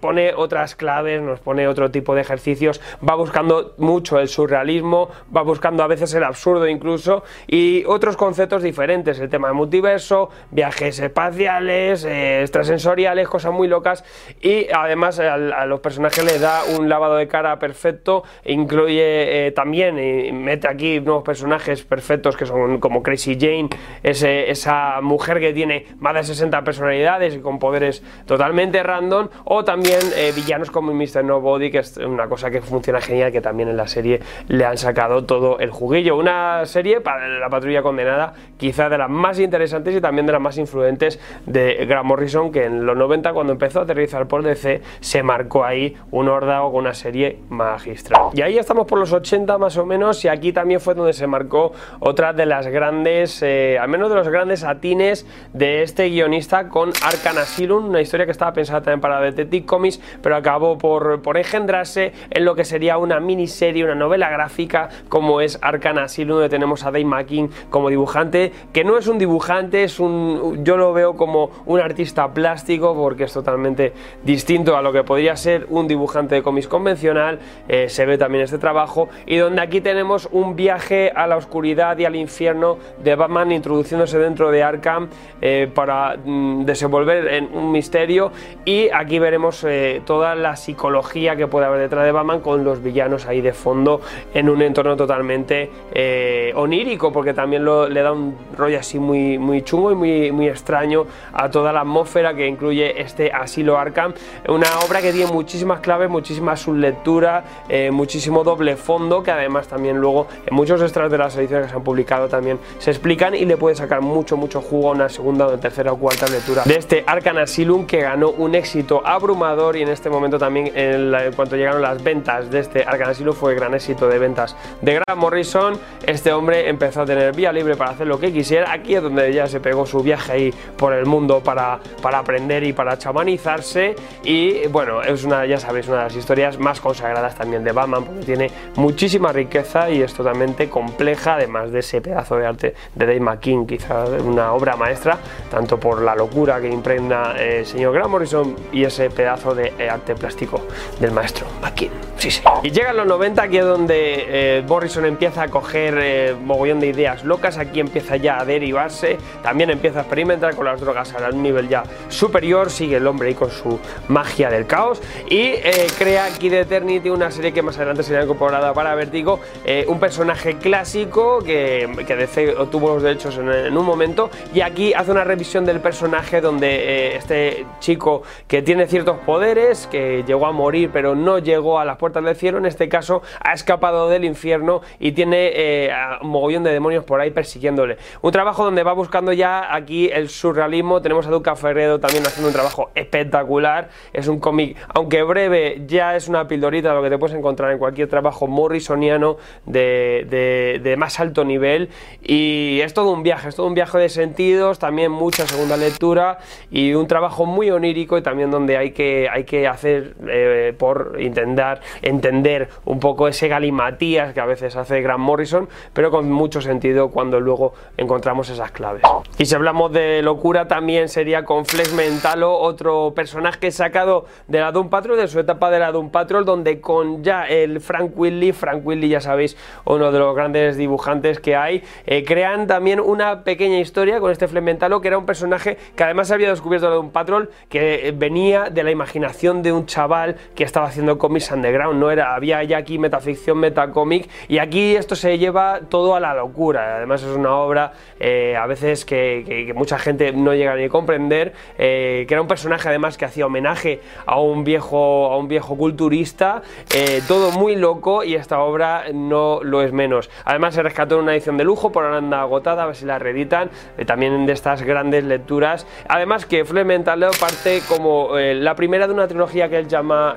pone 0.00 0.32
otras 0.34 0.74
claves, 0.74 1.20
nos 1.20 1.40
pone 1.40 1.49
otro 1.68 1.90
tipo 1.90 2.14
de 2.14 2.20
ejercicios, 2.20 2.80
va 3.06 3.14
buscando 3.14 3.74
mucho 3.78 4.18
el 4.18 4.28
surrealismo, 4.28 5.10
va 5.34 5.42
buscando 5.42 5.82
a 5.82 5.86
veces 5.86 6.14
el 6.14 6.24
absurdo 6.24 6.66
incluso, 6.68 7.24
y 7.46 7.84
otros 7.86 8.16
conceptos 8.16 8.62
diferentes, 8.62 9.18
el 9.18 9.28
tema 9.28 9.48
de 9.48 9.54
multiverso, 9.54 10.30
viajes 10.50 10.98
espaciales, 11.00 12.04
eh, 12.04 12.42
extrasensoriales, 12.42 13.28
cosas 13.28 13.52
muy 13.52 13.68
locas, 13.68 14.04
y 14.40 14.66
además 14.72 15.18
a, 15.18 15.36
los 15.66 15.80
personajes 15.80 16.24
les 16.24 16.40
da 16.40 16.62
un 16.78 16.88
lavado 16.88 17.16
de 17.16 17.28
cara 17.28 17.58
perfecto, 17.58 18.24
incluye 18.44 19.46
eh, 19.46 19.52
también, 19.52 19.98
y 19.98 20.32
mete 20.32 20.68
aquí 20.68 21.00
nuevos 21.00 21.24
personajes 21.24 21.82
perfectos 21.82 22.36
que 22.36 22.46
son 22.46 22.78
como 22.78 23.02
Crazy 23.02 23.36
Jane, 23.38 23.68
esa 24.02 25.00
mujer 25.00 25.40
que 25.40 25.52
tiene 25.52 25.86
más 25.98 26.14
de 26.14 26.24
60 26.24 26.62
personalidades 26.64 27.34
y 27.34 27.40
con 27.40 27.58
poderes 27.58 28.02
totalmente 28.26 28.82
random, 28.82 29.28
o 29.44 29.64
también 29.64 30.00
eh, 30.16 30.32
villanos 30.34 30.70
como 30.70 30.92
Mr. 30.92 31.24
Nobody, 31.40 31.70
que 31.70 31.78
es 31.78 31.96
una 31.96 32.28
cosa 32.28 32.50
que 32.50 32.60
funciona 32.60 33.00
genial, 33.00 33.32
que 33.32 33.40
también 33.40 33.68
en 33.68 33.76
la 33.76 33.86
serie 33.86 34.20
le 34.48 34.64
han 34.64 34.76
sacado 34.76 35.24
todo 35.24 35.58
el 35.58 35.70
juguillo. 35.70 36.16
Una 36.16 36.66
serie 36.66 37.00
para 37.00 37.26
la 37.28 37.48
patrulla 37.48 37.82
condenada, 37.82 38.34
quizá 38.58 38.88
de 38.88 38.98
las 38.98 39.08
más 39.08 39.38
interesantes 39.38 39.94
y 39.96 40.00
también 40.00 40.26
de 40.26 40.32
las 40.32 40.40
más 40.40 40.58
influentes 40.58 41.18
de 41.46 41.86
Grant 41.86 42.06
Morrison, 42.06 42.52
que 42.52 42.64
en 42.64 42.84
los 42.84 42.96
90 42.96 43.32
cuando 43.32 43.52
empezó 43.52 43.80
a 43.80 43.82
aterrizar 43.84 44.26
por 44.26 44.42
DC 44.42 44.82
se 45.00 45.22
marcó 45.22 45.64
ahí 45.64 45.96
un 46.10 46.28
órdago 46.28 46.70
con 46.72 46.80
una 46.80 46.94
serie 46.94 47.38
magistral. 47.48 48.24
Y 48.34 48.42
ahí 48.42 48.58
estamos 48.58 48.86
por 48.86 48.98
los 48.98 49.12
80 49.12 49.56
más 49.58 49.76
o 49.78 49.86
menos 49.86 50.24
y 50.24 50.28
aquí 50.28 50.52
también 50.52 50.80
fue 50.80 50.94
donde 50.94 51.12
se 51.12 51.26
marcó 51.26 51.72
otra 52.00 52.32
de 52.32 52.46
las 52.46 52.66
grandes, 52.66 53.42
eh, 53.42 53.78
al 53.80 53.88
menos 53.88 54.10
de 54.10 54.16
los 54.16 54.28
grandes 54.28 54.64
atines 54.64 55.26
de 55.52 55.82
este 55.82 56.08
guionista 56.10 56.68
con 56.68 56.90
Arcan 57.02 57.38
Asylum, 57.38 57.86
una 57.86 58.00
historia 58.00 58.26
que 58.26 58.32
estaba 58.32 58.52
pensada 58.52 58.82
también 58.82 59.00
para 59.00 59.20
Detective 59.20 59.64
Comics, 59.64 60.00
pero 60.22 60.36
acabó 60.36 60.76
por 60.76 61.20
engendrarse 61.36 62.12
en 62.30 62.44
lo 62.44 62.54
que 62.54 62.64
sería 62.64 62.98
una 62.98 63.20
miniserie, 63.20 63.84
una 63.84 63.94
novela 63.94 64.28
gráfica 64.30 64.88
como 65.08 65.40
es 65.40 65.58
Arcana. 65.62 66.00
Asylum, 66.04 66.36
donde 66.36 66.48
tenemos 66.48 66.84
a 66.84 66.90
Dave 66.90 67.04
McKean 67.04 67.50
como 67.68 67.88
dibujante, 67.88 68.52
que 68.72 68.84
no 68.84 68.98
es 68.98 69.06
un 69.06 69.18
dibujante, 69.18 69.84
es 69.84 70.00
un, 70.00 70.64
yo 70.64 70.76
lo 70.76 70.92
veo 70.92 71.16
como 71.16 71.50
un 71.66 71.80
artista 71.80 72.32
plástico 72.32 72.94
porque 72.94 73.24
es 73.24 73.32
totalmente 73.32 73.92
distinto 74.24 74.76
a 74.76 74.82
lo 74.82 74.92
que 74.92 75.04
podría 75.04 75.36
ser 75.36 75.66
un 75.68 75.88
dibujante 75.88 76.34
de 76.34 76.42
cómics 76.42 76.68
convencional, 76.68 77.38
eh, 77.68 77.88
se 77.88 78.06
ve 78.06 78.18
también 78.18 78.44
este 78.44 78.58
trabajo, 78.58 79.08
y 79.26 79.36
donde 79.36 79.62
aquí 79.62 79.80
tenemos 79.80 80.28
un 80.32 80.56
viaje 80.56 81.12
a 81.14 81.26
la 81.26 81.36
oscuridad 81.36 81.98
y 81.98 82.04
al 82.04 82.16
infierno 82.16 82.78
de 83.02 83.14
Batman 83.14 83.52
introduciéndose 83.52 84.18
dentro 84.18 84.50
de 84.50 84.62
Arkham 84.62 85.08
eh, 85.40 85.70
para 85.72 86.16
mm, 86.16 86.64
desenvolver 86.64 87.28
en 87.28 87.48
un 87.52 87.72
misterio. 87.72 88.32
Y 88.64 88.88
aquí 88.90 89.18
veremos 89.18 89.64
eh, 89.64 90.02
toda 90.04 90.34
la 90.34 90.56
psicología 90.56 91.19
que 91.20 91.46
puede 91.46 91.66
haber 91.66 91.80
detrás 91.80 92.04
de 92.04 92.12
Batman 92.12 92.40
con 92.40 92.64
los 92.64 92.82
villanos 92.82 93.26
ahí 93.26 93.40
de 93.40 93.52
fondo 93.52 94.00
en 94.32 94.48
un 94.48 94.62
entorno 94.62 94.96
totalmente 94.96 95.70
eh, 95.92 96.52
onírico 96.56 97.12
porque 97.12 97.34
también 97.34 97.64
le 97.64 98.02
da 98.02 98.12
un 98.12 98.36
rollo 98.56 98.78
así 98.78 98.98
muy, 98.98 99.38
muy 99.38 99.62
chungo 99.62 99.92
y 99.92 99.94
muy, 99.94 100.32
muy 100.32 100.48
extraño 100.48 101.06
a 101.32 101.50
toda 101.50 101.72
la 101.72 101.80
atmósfera 101.80 102.34
que 102.34 102.46
incluye 102.46 103.00
este 103.00 103.32
Asilo 103.32 103.78
Arkham. 103.78 104.14
Una 104.48 104.66
obra 104.86 105.00
que 105.00 105.12
tiene 105.12 105.30
muchísimas 105.30 105.80
claves, 105.80 106.08
muchísima 106.08 106.56
sublectura, 106.56 107.44
eh, 107.68 107.90
muchísimo 107.90 108.42
doble 108.42 108.76
fondo 108.76 109.22
que 109.22 109.30
además 109.30 109.68
también 109.68 109.98
luego 109.98 110.26
en 110.46 110.54
muchos 110.54 110.80
extras 110.82 111.10
de 111.10 111.18
las 111.18 111.36
ediciones 111.36 111.66
que 111.66 111.70
se 111.70 111.76
han 111.76 111.84
publicado 111.84 112.28
también 112.28 112.58
se 112.78 112.90
explican 112.90 113.34
y 113.34 113.44
le 113.44 113.56
puede 113.56 113.76
sacar 113.76 114.00
mucho 114.00 114.36
mucho 114.36 114.60
jugo 114.60 114.90
a 114.90 114.92
una 114.92 115.08
segunda 115.08 115.46
o 115.46 115.58
tercera 115.58 115.92
o 115.92 115.96
cuarta 115.96 116.26
lectura 116.26 116.62
de 116.64 116.76
este 116.76 117.04
Arkham 117.06 117.38
Asylum 117.38 117.86
que 117.86 118.00
ganó 118.00 118.30
un 118.30 118.54
éxito 118.54 119.02
abrumador 119.04 119.76
y 119.76 119.82
en 119.82 119.88
este 119.88 120.10
momento 120.10 120.38
también 120.38 120.72
en, 120.74 120.99
en 121.14 121.32
cuanto 121.32 121.56
llegaron 121.56 121.82
las 121.82 122.02
ventas 122.02 122.50
de 122.50 122.60
este 122.60 122.84
Arkham 122.84 123.14
fue 123.32 123.54
gran 123.54 123.74
éxito 123.74 124.08
de 124.08 124.18
ventas 124.18 124.56
de 124.80 124.94
Grant 124.94 125.20
Morrison. 125.20 125.74
Este 126.06 126.32
hombre 126.32 126.68
empezó 126.68 127.02
a 127.02 127.06
tener 127.06 127.34
vía 127.34 127.52
libre 127.52 127.76
para 127.76 127.92
hacer 127.92 128.06
lo 128.06 128.18
que 128.18 128.32
quisiera. 128.32 128.72
Aquí 128.72 128.94
es 128.94 129.02
donde 129.02 129.32
ya 129.32 129.46
se 129.46 129.60
pegó 129.60 129.86
su 129.86 130.00
viaje 130.02 130.32
ahí 130.32 130.54
por 130.76 130.92
el 130.92 131.06
mundo 131.06 131.40
para, 131.42 131.80
para 132.02 132.18
aprender 132.18 132.64
y 132.64 132.72
para 132.72 132.98
chamanizarse. 132.98 133.94
Y 134.24 134.66
bueno, 134.68 135.02
es 135.02 135.24
una, 135.24 135.46
ya 135.46 135.58
sabéis, 135.58 135.88
una 135.88 135.98
de 135.98 136.04
las 136.04 136.16
historias 136.16 136.58
más 136.58 136.80
consagradas 136.80 137.34
también 137.34 137.64
de 137.64 137.72
Batman, 137.72 138.04
porque 138.04 138.24
tiene 138.24 138.50
muchísima 138.76 139.32
riqueza 139.32 139.90
y 139.90 140.02
es 140.02 140.14
totalmente 140.14 140.68
compleja, 140.68 141.34
además 141.34 141.72
de 141.72 141.80
ese 141.80 142.00
pedazo 142.00 142.36
de 142.36 142.46
arte 142.46 142.74
de 142.94 143.06
Dave 143.06 143.20
McKean, 143.20 143.66
quizá 143.66 144.04
una 144.04 144.52
obra 144.52 144.76
maestra, 144.76 145.18
tanto 145.50 145.78
por 145.78 146.02
la 146.02 146.14
locura 146.14 146.60
que 146.60 146.68
impregna 146.68 147.34
el 147.38 147.66
señor 147.66 147.94
Grant 147.94 148.10
Morrison 148.10 148.56
y 148.72 148.84
ese 148.84 149.10
pedazo 149.10 149.54
de 149.54 149.72
arte 149.88 150.14
plástico 150.14 150.60
del 150.98 151.12
maestro 151.12 151.46
McKean. 151.62 152.10
Sí, 152.20 152.30
sí. 152.30 152.42
Y 152.62 152.70
llegan 152.70 152.98
los 152.98 153.06
90, 153.06 153.42
aquí 153.42 153.56
es 153.56 153.64
donde 153.64 154.26
eh, 154.58 154.64
Morrison 154.68 155.06
empieza 155.06 155.44
a 155.44 155.48
coger 155.48 155.98
eh, 155.98 156.36
mogollón 156.38 156.78
de 156.78 156.88
ideas 156.88 157.24
locas, 157.24 157.56
aquí 157.56 157.80
empieza 157.80 158.16
ya 158.16 158.38
a 158.38 158.44
derivarse, 158.44 159.16
también 159.42 159.70
empieza 159.70 160.00
a 160.00 160.02
experimentar 160.02 160.54
con 160.54 160.66
las 160.66 160.78
drogas 160.78 161.14
a 161.14 161.30
un 161.30 161.42
nivel 161.42 161.70
ya 161.70 161.82
superior, 162.10 162.70
sigue 162.70 162.96
el 162.96 163.06
hombre 163.06 163.28
ahí 163.28 163.34
con 163.34 163.50
su 163.50 163.80
magia 164.08 164.50
del 164.50 164.66
caos. 164.66 165.00
Y 165.30 165.38
eh, 165.38 165.86
crea 165.96 166.28
Kid 166.38 166.52
Eternity, 166.52 167.08
una 167.08 167.30
serie 167.30 167.52
que 167.52 167.62
más 167.62 167.76
adelante 167.78 168.02
será 168.02 168.22
incorporada 168.22 168.74
para 168.74 168.94
Vertigo, 168.94 169.40
un 169.86 169.98
personaje 169.98 170.58
clásico 170.58 171.38
que, 171.38 171.88
que 172.06 172.16
DC 172.16 172.56
obtuvo 172.56 172.88
los 172.88 173.02
derechos 173.02 173.38
en, 173.38 173.50
en, 173.50 173.76
un 173.76 173.86
momento. 173.86 174.28
Y 174.52 174.60
aquí 174.60 174.92
hace 174.92 175.10
una 175.10 175.24
revisión 175.24 175.64
del 175.64 175.80
personaje 175.80 176.40
donde 176.40 177.16
este 177.16 177.64
chico 177.78 178.22
que 178.46 178.62
tiene 178.62 178.86
ciertos 178.86 179.18
poderes, 179.18 179.86
que 179.86 180.22
llegó 180.26 180.46
a 180.46 180.52
morir 180.52 180.79
pero 180.88 181.14
no 181.14 181.38
llegó 181.38 181.78
a 181.78 181.84
las 181.84 181.96
puertas 181.96 182.24
del 182.24 182.36
cielo, 182.36 182.58
en 182.58 182.66
este 182.66 182.88
caso 182.88 183.22
ha 183.40 183.52
escapado 183.52 184.08
del 184.08 184.24
infierno 184.24 184.82
y 184.98 185.12
tiene 185.12 185.50
eh, 185.54 185.90
un 186.22 186.28
mogollón 186.28 186.62
de 186.62 186.72
demonios 186.72 187.04
por 187.04 187.20
ahí 187.20 187.30
persiguiéndole. 187.30 187.98
Un 188.22 188.32
trabajo 188.32 188.64
donde 188.64 188.82
va 188.82 188.92
buscando 188.92 189.32
ya 189.32 189.74
aquí 189.74 190.10
el 190.12 190.28
surrealismo, 190.28 191.02
tenemos 191.02 191.26
a 191.26 191.30
Duca 191.30 191.56
Ferredo 191.56 192.00
también 192.00 192.26
haciendo 192.26 192.48
un 192.48 192.54
trabajo 192.54 192.90
espectacular, 192.94 193.88
es 194.12 194.28
un 194.28 194.40
cómic, 194.40 194.76
aunque 194.94 195.22
breve, 195.22 195.82
ya 195.86 196.16
es 196.16 196.28
una 196.28 196.46
pildorita 196.48 196.94
lo 196.94 197.02
que 197.02 197.10
te 197.10 197.18
puedes 197.18 197.36
encontrar 197.36 197.72
en 197.72 197.78
cualquier 197.78 198.08
trabajo 198.08 198.46
morrisoniano 198.46 199.36
de, 199.66 200.80
de 200.82 200.96
más 200.96 201.20
alto 201.20 201.44
nivel. 201.44 201.90
Y 202.22 202.80
es 202.82 202.94
todo 202.94 203.10
un 203.12 203.22
viaje, 203.22 203.48
es 203.48 203.56
todo 203.56 203.66
un 203.66 203.74
viaje 203.74 203.98
de 203.98 204.08
sentidos, 204.08 204.78
también 204.78 205.12
mucha 205.12 205.46
segunda 205.46 205.76
lectura 205.76 206.38
y 206.70 206.94
un 206.94 207.06
trabajo 207.06 207.46
muy 207.46 207.70
onírico 207.70 208.18
y 208.18 208.22
también 208.22 208.50
donde 208.50 208.76
hay 208.76 208.92
que, 208.92 209.28
hay 209.30 209.44
que 209.44 209.66
hacer 209.66 210.14
eh, 210.28 210.69
por 210.72 211.16
intentar 211.18 211.80
entender 212.02 212.68
un 212.84 213.00
poco 213.00 213.28
ese 213.28 213.48
galimatías 213.48 214.32
que 214.34 214.40
a 214.40 214.46
veces 214.46 214.76
hace 214.76 215.00
Grant 215.02 215.20
Morrison, 215.20 215.68
pero 215.92 216.10
con 216.10 216.30
mucho 216.30 216.60
sentido 216.60 217.10
cuando 217.10 217.40
luego 217.40 217.74
encontramos 217.96 218.48
esas 218.50 218.70
claves. 218.70 219.02
Y 219.38 219.46
si 219.46 219.54
hablamos 219.54 219.92
de 219.92 220.22
locura, 220.22 220.68
también 220.68 221.08
sería 221.08 221.44
con 221.44 221.64
Flex 221.64 221.92
Mentalo, 221.92 222.56
otro 222.58 223.12
personaje 223.14 223.70
sacado 223.70 224.26
de 224.48 224.60
la 224.60 224.72
Doom 224.72 224.90
Patrol, 224.90 225.16
de 225.16 225.28
su 225.28 225.40
etapa 225.40 225.70
de 225.70 225.78
la 225.78 225.92
Doom 225.92 226.10
Patrol, 226.10 226.44
donde 226.44 226.80
con 226.80 227.22
ya 227.22 227.46
el 227.46 227.80
Frank 227.80 228.12
Willy, 228.16 228.52
Frank 228.52 228.82
Willy 228.84 229.08
ya 229.08 229.20
sabéis, 229.20 229.56
uno 229.84 230.12
de 230.12 230.18
los 230.18 230.34
grandes 230.34 230.76
dibujantes 230.76 231.40
que 231.40 231.56
hay, 231.56 231.82
eh, 232.06 232.24
crean 232.24 232.66
también 232.66 233.00
una 233.00 233.44
pequeña 233.44 233.78
historia 233.78 234.20
con 234.20 234.30
este 234.30 234.48
Flex 234.48 234.62
Mentalo, 234.62 235.00
que 235.00 235.08
era 235.08 235.18
un 235.18 235.26
personaje 235.26 235.76
que 235.96 236.04
además 236.04 236.30
había 236.30 236.50
descubierto 236.50 236.88
la 236.88 236.96
Doom 236.96 237.10
Patrol, 237.10 237.50
que 237.68 238.14
venía 238.16 238.64
de 238.70 238.82
la 238.82 238.90
imaginación 238.90 239.62
de 239.62 239.72
un 239.72 239.86
chaval 239.86 240.36
estaba 240.64 240.86
haciendo 240.86 241.18
cómics 241.18 241.50
underground, 241.50 241.98
no 241.98 242.10
era, 242.10 242.34
había 242.34 242.62
ya 242.64 242.78
aquí 242.78 242.98
metaficción, 242.98 243.58
metacómic, 243.58 244.28
y 244.48 244.58
aquí 244.58 244.96
esto 244.96 245.16
se 245.16 245.38
lleva 245.38 245.80
todo 245.88 246.14
a 246.14 246.20
la 246.20 246.34
locura, 246.34 246.96
además 246.96 247.22
es 247.22 247.36
una 247.36 247.54
obra 247.56 247.92
eh, 248.18 248.56
a 248.56 248.66
veces 248.66 249.04
que, 249.04 249.72
mucha 249.74 249.98
gente 249.98 250.32
no 250.32 250.54
llega 250.54 250.74
ni 250.76 250.84
a 250.84 250.88
comprender, 250.88 251.52
eh, 251.78 252.24
que 252.28 252.34
era 252.34 252.42
un 252.42 252.48
personaje 252.48 252.88
además 252.88 253.16
que 253.16 253.24
hacía 253.24 253.46
homenaje 253.46 254.00
a 254.26 254.40
un 254.40 254.64
viejo, 254.64 255.32
a 255.32 255.38
un 255.38 255.48
viejo 255.48 255.76
culturista, 255.76 256.62
eh, 256.94 257.22
todo 257.26 257.50
muy 257.52 257.76
loco 257.76 258.24
y 258.24 258.34
esta 258.34 258.60
obra 258.60 259.04
no 259.12 259.60
lo 259.62 259.82
es 259.82 259.92
menos. 259.92 260.30
Además 260.44 260.74
se 260.74 260.82
rescató 260.82 261.16
en 261.16 261.22
una 261.22 261.32
edición 261.32 261.56
de 261.56 261.64
lujo, 261.64 261.92
por 261.92 262.04
ahora 262.04 262.18
anda 262.18 262.40
agotada, 262.40 262.82
a 262.82 262.86
ver 262.86 262.96
si 262.96 263.06
la 263.06 263.18
reeditan, 263.18 263.70
también 264.06 264.46
de 264.46 264.52
estas 264.52 264.82
grandes 264.82 265.24
lecturas. 265.24 265.86
Además 266.08 266.46
que 266.46 266.64
Mental 266.70 267.26
parte 267.38 267.82
como 267.88 268.30
la 268.36 268.74
primera 268.74 269.06
de 269.06 269.12
una 269.12 269.28
trilogía 269.28 269.68
que 269.68 269.76
él 269.76 269.88
llama 269.88 270.34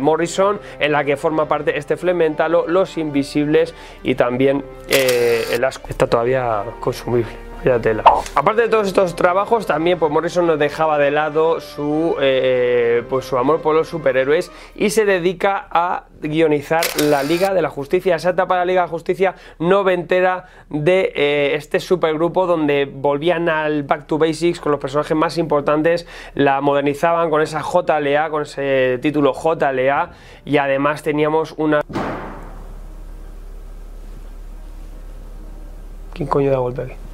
Morrison, 0.00 0.60
en 0.78 0.92
la 0.92 1.04
que 1.04 1.16
forma 1.16 1.46
parte 1.48 1.78
este 1.78 1.96
Flementalo, 1.96 2.66
Los 2.66 2.98
Invisibles 2.98 3.74
y 4.02 4.14
también 4.14 4.64
el 4.88 5.64
asco. 5.64 5.88
Está 5.88 6.06
todavía 6.06 6.64
consumible. 6.80 7.30
Tela. 7.66 8.04
Aparte 8.36 8.62
de 8.62 8.68
todos 8.68 8.86
estos 8.86 9.16
trabajos, 9.16 9.66
también 9.66 9.98
pues 9.98 10.12
Morrison 10.12 10.46
no 10.46 10.56
dejaba 10.56 10.98
de 10.98 11.10
lado 11.10 11.60
su, 11.60 12.14
eh, 12.20 13.02
pues, 13.08 13.24
su 13.24 13.36
amor 13.36 13.60
por 13.60 13.74
los 13.74 13.88
superhéroes 13.88 14.52
y 14.76 14.90
se 14.90 15.04
dedica 15.04 15.66
a 15.70 16.04
guionizar 16.22 16.84
la 17.02 17.24
Liga 17.24 17.52
de 17.52 17.62
la 17.62 17.68
Justicia, 17.68 18.16
esa 18.16 18.30
etapa 18.30 18.54
de 18.54 18.60
la 18.60 18.64
Liga 18.66 18.82
de 18.82 18.86
la 18.86 18.90
Justicia 18.90 19.34
noventera 19.58 20.44
de 20.70 21.12
eh, 21.14 21.54
este 21.54 21.80
supergrupo 21.80 22.46
donde 22.46 22.84
volvían 22.84 23.48
al 23.48 23.82
Back 23.82 24.06
to 24.06 24.16
Basics 24.16 24.60
con 24.60 24.70
los 24.70 24.80
personajes 24.80 25.16
más 25.16 25.36
importantes, 25.36 26.06
la 26.34 26.60
modernizaban 26.60 27.30
con 27.30 27.42
esa 27.42 27.62
JLA, 27.62 28.30
con 28.30 28.42
ese 28.42 28.98
título 29.02 29.34
JLA 29.34 30.10
y 30.44 30.56
además 30.58 31.02
teníamos 31.02 31.52
una... 31.56 31.80
¿Quién 36.14 36.28
coño 36.28 36.50
da 36.50 36.58
golpe 36.58 36.82
aquí? 36.82 37.05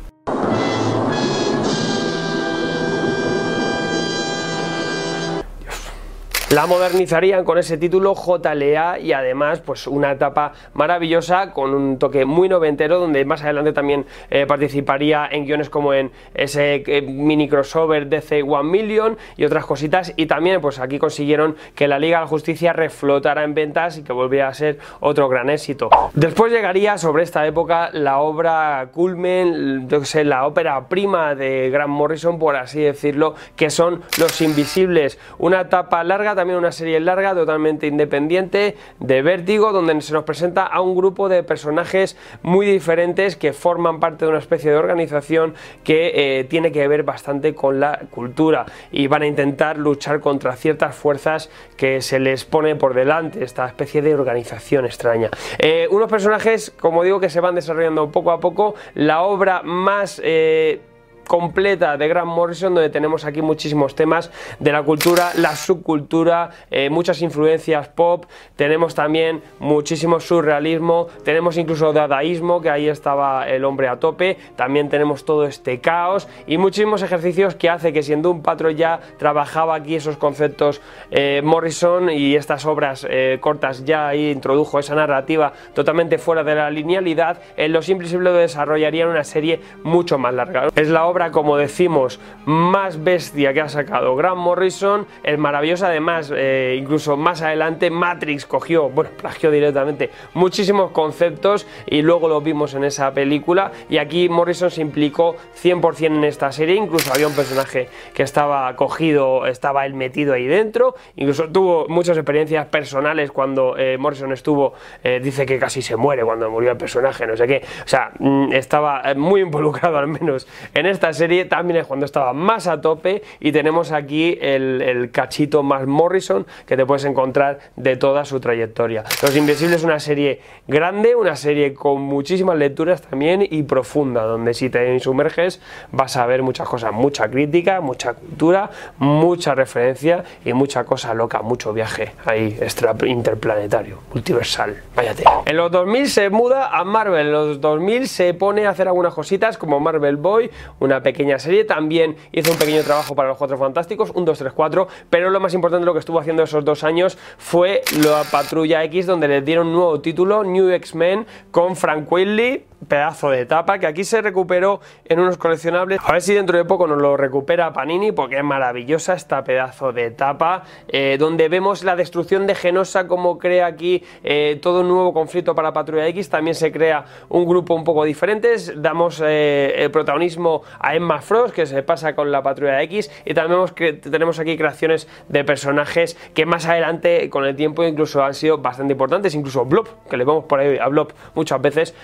La 6.52 6.66
modernizarían 6.66 7.47
con 7.47 7.56
ese 7.56 7.78
título 7.78 8.14
JLA 8.14 8.99
y 8.99 9.14
además 9.14 9.61
pues 9.61 9.87
una 9.87 10.12
etapa 10.12 10.52
maravillosa 10.75 11.54
con 11.54 11.73
un 11.73 11.99
toque 11.99 12.26
muy 12.26 12.47
noventero 12.50 12.99
donde 12.99 13.25
más 13.25 13.42
adelante 13.42 13.73
también 13.73 14.04
eh, 14.28 14.44
participaría 14.44 15.26
en 15.32 15.47
guiones 15.47 15.71
como 15.71 15.94
en 15.94 16.11
ese 16.35 16.85
eh, 16.87 17.00
mini 17.00 17.49
crossover 17.49 18.06
DC 18.06 18.42
One 18.42 18.68
Million 18.68 19.16
y 19.38 19.47
otras 19.47 19.64
cositas 19.64 20.12
y 20.14 20.26
también 20.26 20.61
pues 20.61 20.78
aquí 20.78 20.99
consiguieron 20.99 21.56
que 21.75 21.88
la 21.88 21.99
Liga 21.99 22.18
de 22.18 22.25
la 22.25 22.28
Justicia 22.28 22.75
reflotara 22.75 23.44
en 23.44 23.54
ventas 23.54 23.97
y 23.97 24.02
que 24.02 24.12
volviera 24.12 24.49
a 24.49 24.52
ser 24.52 24.78
otro 25.00 25.30
gran 25.30 25.49
éxito. 25.49 25.88
Después 26.12 26.52
llegaría 26.52 26.99
sobre 26.99 27.23
esta 27.23 27.47
época 27.47 27.88
la 27.94 28.18
obra 28.18 28.90
culmen, 28.92 29.88
yo 29.88 30.04
sé, 30.04 30.23
la 30.23 30.47
ópera 30.47 30.87
prima 30.90 31.35
de 31.35 31.71
Grant 31.71 31.88
Morrison 31.88 32.38
por 32.38 32.56
así 32.56 32.82
decirlo, 32.82 33.37
que 33.56 33.71
son 33.71 34.02
Los 34.18 34.42
Invisibles, 34.42 35.18
una 35.38 35.62
etapa 35.62 36.04
larga 36.04 36.41
también 36.42 36.58
una 36.58 36.72
serie 36.72 36.99
larga, 36.99 37.37
totalmente 37.37 37.87
independiente, 37.87 38.75
de 38.99 39.22
Vértigo, 39.22 39.70
donde 39.70 40.00
se 40.00 40.12
nos 40.12 40.25
presenta 40.25 40.66
a 40.66 40.80
un 40.80 40.96
grupo 40.96 41.28
de 41.28 41.44
personajes 41.44 42.16
muy 42.42 42.66
diferentes 42.66 43.37
que 43.37 43.52
forman 43.52 44.00
parte 44.00 44.25
de 44.25 44.30
una 44.30 44.40
especie 44.40 44.72
de 44.72 44.76
organización 44.76 45.54
que 45.84 46.40
eh, 46.40 46.42
tiene 46.42 46.72
que 46.72 46.88
ver 46.88 47.04
bastante 47.04 47.54
con 47.54 47.78
la 47.78 48.00
cultura 48.11 48.66
y 48.90 49.06
van 49.06 49.22
a 49.22 49.28
intentar 49.28 49.78
luchar 49.78 50.18
contra 50.18 50.56
ciertas 50.56 50.96
fuerzas 50.96 51.49
que 51.76 52.00
se 52.00 52.18
les 52.18 52.44
pone 52.44 52.75
por 52.75 52.94
delante, 52.94 53.44
esta 53.44 53.64
especie 53.64 54.02
de 54.02 54.12
organización 54.12 54.84
extraña. 54.84 55.30
Eh, 55.61 55.87
unos 55.92 56.11
personajes, 56.11 56.72
como 56.72 57.04
digo, 57.04 57.20
que 57.20 57.30
se 57.30 57.38
van 57.38 57.54
desarrollando 57.54 58.11
poco 58.11 58.32
a 58.32 58.40
poco, 58.40 58.75
la 58.96 59.22
obra 59.22 59.62
más... 59.62 60.20
Eh, 60.25 60.80
completa 61.26 61.97
de 61.97 62.09
Grant 62.09 62.29
Morrison 62.29 62.75
donde 62.75 62.91
tenemos 62.91 63.25
aquí 63.25 63.43
muchísimos 63.43 63.95
temas 63.95 64.31
de 64.59 64.73
la 64.73 64.83
cultura, 64.83 65.33
la 65.37 65.57
subcultura, 65.57 66.50
eh, 66.71 66.91
muchas 66.91 67.23
influencias 67.23 67.88
pop, 67.88 68.26
tenemos 68.57 68.95
también 68.95 69.43
muchísimo 69.59 70.21
surrealismo, 70.21 71.09
tenemos 71.25 71.57
incluso 71.57 71.93
dadaísmo, 71.93 72.61
que 72.61 72.71
ahí 72.71 72.88
estaba 72.88 73.49
el 73.49 73.64
hombre 73.64 73.88
a 73.88 73.99
tope, 73.99 74.37
también 74.57 74.88
tenemos 74.88 75.25
todo 75.25 75.45
este 75.47 75.81
caos 75.81 76.29
y 76.47 76.59
muchísimos 76.59 77.02
ejercicios 77.02 77.55
que 77.55 77.71
hace 77.71 77.93
que 77.93 78.02
siendo 78.02 78.31
un 78.31 78.43
patrón 78.43 78.76
ya 78.76 79.00
trabajaba 79.19 79.75
aquí 79.75 79.95
esos 79.95 80.17
conceptos 80.17 80.81
eh, 81.11 81.41
Morrison 81.43 82.11
y 82.11 82.37
estas 82.37 82.67
obras 82.67 83.07
eh, 83.09 83.38
cortas 83.41 83.85
ya 83.85 84.09
ahí 84.09 84.31
introdujo 84.31 84.79
esa 84.79 84.95
narrativa 84.95 85.52
totalmente 85.75 86.19
fuera 86.19 86.45
de 86.45 86.55
la 86.55 86.71
linealidad, 86.71 87.41
en 87.57 87.73
Lo 87.73 87.83
Simple 87.83 88.09
lo 88.21 88.35
desarrollarían 88.35 89.09
una 89.09 89.25
serie 89.25 89.61
mucho 89.83 90.19
más 90.19 90.35
larga. 90.35 90.69
Es 90.75 90.88
la 90.88 91.07
obra, 91.07 91.12
como 91.31 91.59
decimos, 91.59 92.19
más 92.47 93.04
bestia 93.04 93.52
que 93.52 93.61
ha 93.61 93.69
sacado 93.69 94.16
Grant 94.16 94.38
Morrison, 94.38 95.07
el 95.23 95.37
maravilloso 95.37 95.87
además, 95.87 96.33
eh, 96.35 96.76
incluso 96.78 97.19
más 97.19 97.42
adelante 97.42 97.90
Matrix 97.90 98.47
cogió, 98.47 98.88
bueno, 98.88 99.11
plagió 99.21 99.50
directamente 99.50 100.11
muchísimos 100.33 100.90
conceptos 100.92 101.66
y 101.87 102.00
luego 102.00 102.28
lo 102.28 102.40
vimos 102.40 102.75
en 102.75 102.85
esa 102.85 103.12
película. 103.12 103.73
Y 103.90 103.99
aquí 103.99 104.28
Morrison 104.31 104.71
se 104.71 104.81
implicó 104.81 105.37
100% 105.62 106.07
en 106.07 106.25
esta 106.25 106.50
serie, 106.50 106.76
incluso 106.76 107.12
había 107.12 107.28
un 107.28 107.37
personaje 107.37 107.88
que 108.14 108.23
estaba 108.23 108.75
cogido, 108.75 109.47
estaba 109.47 109.85
él 109.85 109.92
metido 109.92 110.33
ahí 110.33 110.47
dentro, 110.47 110.95
incluso 111.16 111.50
tuvo 111.50 111.87
muchas 111.88 112.16
experiencias 112.16 112.66
personales 112.66 113.31
cuando 113.31 113.76
eh, 113.76 113.99
Morrison 113.99 114.33
estuvo, 114.33 114.73
eh, 115.04 115.21
dice 115.23 115.45
que 115.45 115.59
casi 115.59 115.83
se 115.83 115.97
muere 115.97 116.25
cuando 116.25 116.50
murió 116.50 116.71
el 116.71 116.78
personaje, 116.78 117.26
no 117.26 117.37
sé 117.37 117.47
qué, 117.47 117.62
o 117.85 117.88
sea, 117.88 118.12
mm, 118.19 118.52
estaba 118.52 119.02
muy 119.14 119.42
involucrado 119.42 119.99
al 119.99 120.09
menos 120.09 120.47
en 120.75 120.87
esta 120.87 121.01
esta 121.02 121.14
serie 121.14 121.47
también 121.47 121.80
es 121.80 121.87
cuando 121.88 122.06
estaba 122.06 122.32
más 122.32 122.68
a 122.68 122.80
tope 122.80 123.25
y 123.40 123.50
tenemos 123.50 123.90
aquí 123.90 124.38
el, 124.40 125.11
cachito 125.12 125.64
más 125.64 125.85
Morrison 125.85 126.47
que 126.64 126.76
te 126.76 126.87
puedes 126.87 127.04
encontrar 127.04 127.59
de 127.75 127.97
toda 127.97 128.25
su 128.25 128.38
trayectoria. 128.38 129.02
Los 129.21 129.35
Invisibles 129.35 129.78
es 129.78 129.82
una 129.85 129.99
serie 129.99 130.40
grande, 130.68 131.16
una 131.16 131.35
serie 131.35 131.75
con 131.75 132.02
muchísimas 132.02 132.56
lecturas 132.56 133.02
también 133.02 133.44
y 133.50 133.64
profunda, 133.64 134.23
donde 134.23 134.54
si 134.54 134.71
te 134.71 135.00
sumerges 135.00 135.61
vas 135.90 136.16
a 136.16 136.25
ver 136.26 136.44
muchas 136.44 136.68
cosas, 136.68 136.92
mucha 136.92 137.28
crítica, 137.28 137.80
mucha 137.80 138.14
cultura, 138.14 138.71
mucha 138.99 139.56
referencia 139.56 140.23
y 140.44 140.52
mucha 140.52 140.85
cosa 140.85 141.14
loca, 141.14 141.42
mucho 141.42 141.73
viaje 141.73 142.12
ahí 142.25 142.56
extra 142.61 142.94
interplanetario, 143.04 143.99
multiversal. 144.14 144.80
Váyate. 144.94 145.25
En 145.47 145.56
los 145.56 145.73
2000 145.73 146.09
se 146.09 146.30
muda 146.30 146.68
a 146.68 146.85
Marvel, 146.85 147.26
en 147.26 147.32
los 147.32 147.61
2000 147.61 148.06
se 148.06 148.35
pone 148.35 148.66
a 148.66 148.71
hacer 148.71 148.87
algunas 148.87 149.12
cositas 149.14 149.59
como 149.59 149.80
Marvel 149.80 150.16
Boy, 150.16 150.49
una 150.78 150.91
pequeña 151.00 151.38
serie, 151.38 151.64
también 151.64 152.16
hizo 152.32 152.50
un 152.50 152.58
pequeño 152.58 152.82
trabajo 152.82 153.14
para 153.14 153.28
los 153.28 153.38
Cuatro 153.38 153.56
Fantásticos, 153.56 154.11
un 154.11 154.25
2, 154.25 154.38
3, 154.38 154.52
4, 154.52 154.88
pero 155.08 155.30
lo 155.30 155.38
más 155.38 155.54
importante 155.54 155.87
lo 155.87 155.92
que 155.92 156.00
estuvo 156.00 156.18
haciendo 156.18 156.42
esos 156.42 156.64
dos 156.64 156.82
años 156.82 157.16
fue 157.38 157.82
la 158.04 158.25
Patrulla 158.30 158.82
X, 158.84 159.06
donde 159.06 159.28
le 159.28 159.42
dieron 159.42 159.68
un 159.68 159.75
nuevo 159.75 160.00
título, 160.00 160.44
New 160.44 160.70
X-Men, 160.70 161.26
con 161.50 161.76
Frank 161.76 162.11
Whitley, 162.11 162.64
pedazo 162.88 163.30
de 163.30 163.46
tapa 163.46 163.78
que 163.78 163.86
aquí 163.86 164.04
se 164.04 164.22
recuperó 164.22 164.80
en 165.04 165.20
unos 165.20 165.38
coleccionables. 165.38 166.00
A 166.04 166.12
ver 166.12 166.22
si 166.22 166.34
dentro 166.34 166.58
de 166.58 166.64
poco 166.64 166.86
nos 166.86 167.00
lo 167.00 167.16
recupera 167.16 167.72
Panini 167.72 168.12
porque 168.12 168.38
es 168.38 168.44
maravillosa 168.44 169.14
esta 169.14 169.44
pedazo 169.44 169.92
de 169.92 170.10
tapa 170.10 170.64
eh, 170.88 171.16
donde 171.18 171.48
vemos 171.48 171.84
la 171.84 171.96
destrucción 171.96 172.46
de 172.46 172.54
Genosa 172.54 173.06
como 173.06 173.38
crea 173.38 173.66
aquí 173.66 174.02
eh, 174.24 174.58
todo 174.60 174.80
un 174.80 174.88
nuevo 174.88 175.12
conflicto 175.12 175.54
para 175.54 175.72
Patrulla 175.72 176.06
X. 176.08 176.28
También 176.28 176.54
se 176.54 176.72
crea 176.72 177.04
un 177.28 177.46
grupo 177.46 177.74
un 177.74 177.84
poco 177.84 178.04
diferente. 178.04 178.54
Damos 178.76 179.22
eh, 179.24 179.74
el 179.76 179.90
protagonismo 179.90 180.62
a 180.78 180.94
Emma 180.94 181.20
Frost 181.20 181.54
que 181.54 181.66
se 181.66 181.82
pasa 181.82 182.14
con 182.14 182.30
la 182.30 182.42
Patrulla 182.42 182.82
X 182.82 183.10
y 183.24 183.34
también 183.34 183.52
vemos 183.52 183.72
que 183.72 183.92
tenemos 183.92 184.38
aquí 184.38 184.56
creaciones 184.56 185.08
de 185.28 185.44
personajes 185.44 186.16
que 186.34 186.46
más 186.46 186.66
adelante 186.66 187.28
con 187.30 187.44
el 187.44 187.54
tiempo 187.54 187.84
incluso 187.84 188.22
han 188.22 188.34
sido 188.34 188.58
bastante 188.58 188.92
importantes. 188.92 189.34
Incluso 189.34 189.64
Blob, 189.64 189.88
que 190.08 190.16
le 190.16 190.24
vemos 190.24 190.44
por 190.44 190.60
ahí 190.60 190.78
a 190.78 190.88
Blob 190.88 191.12
muchas 191.34 191.60
veces, 191.60 191.94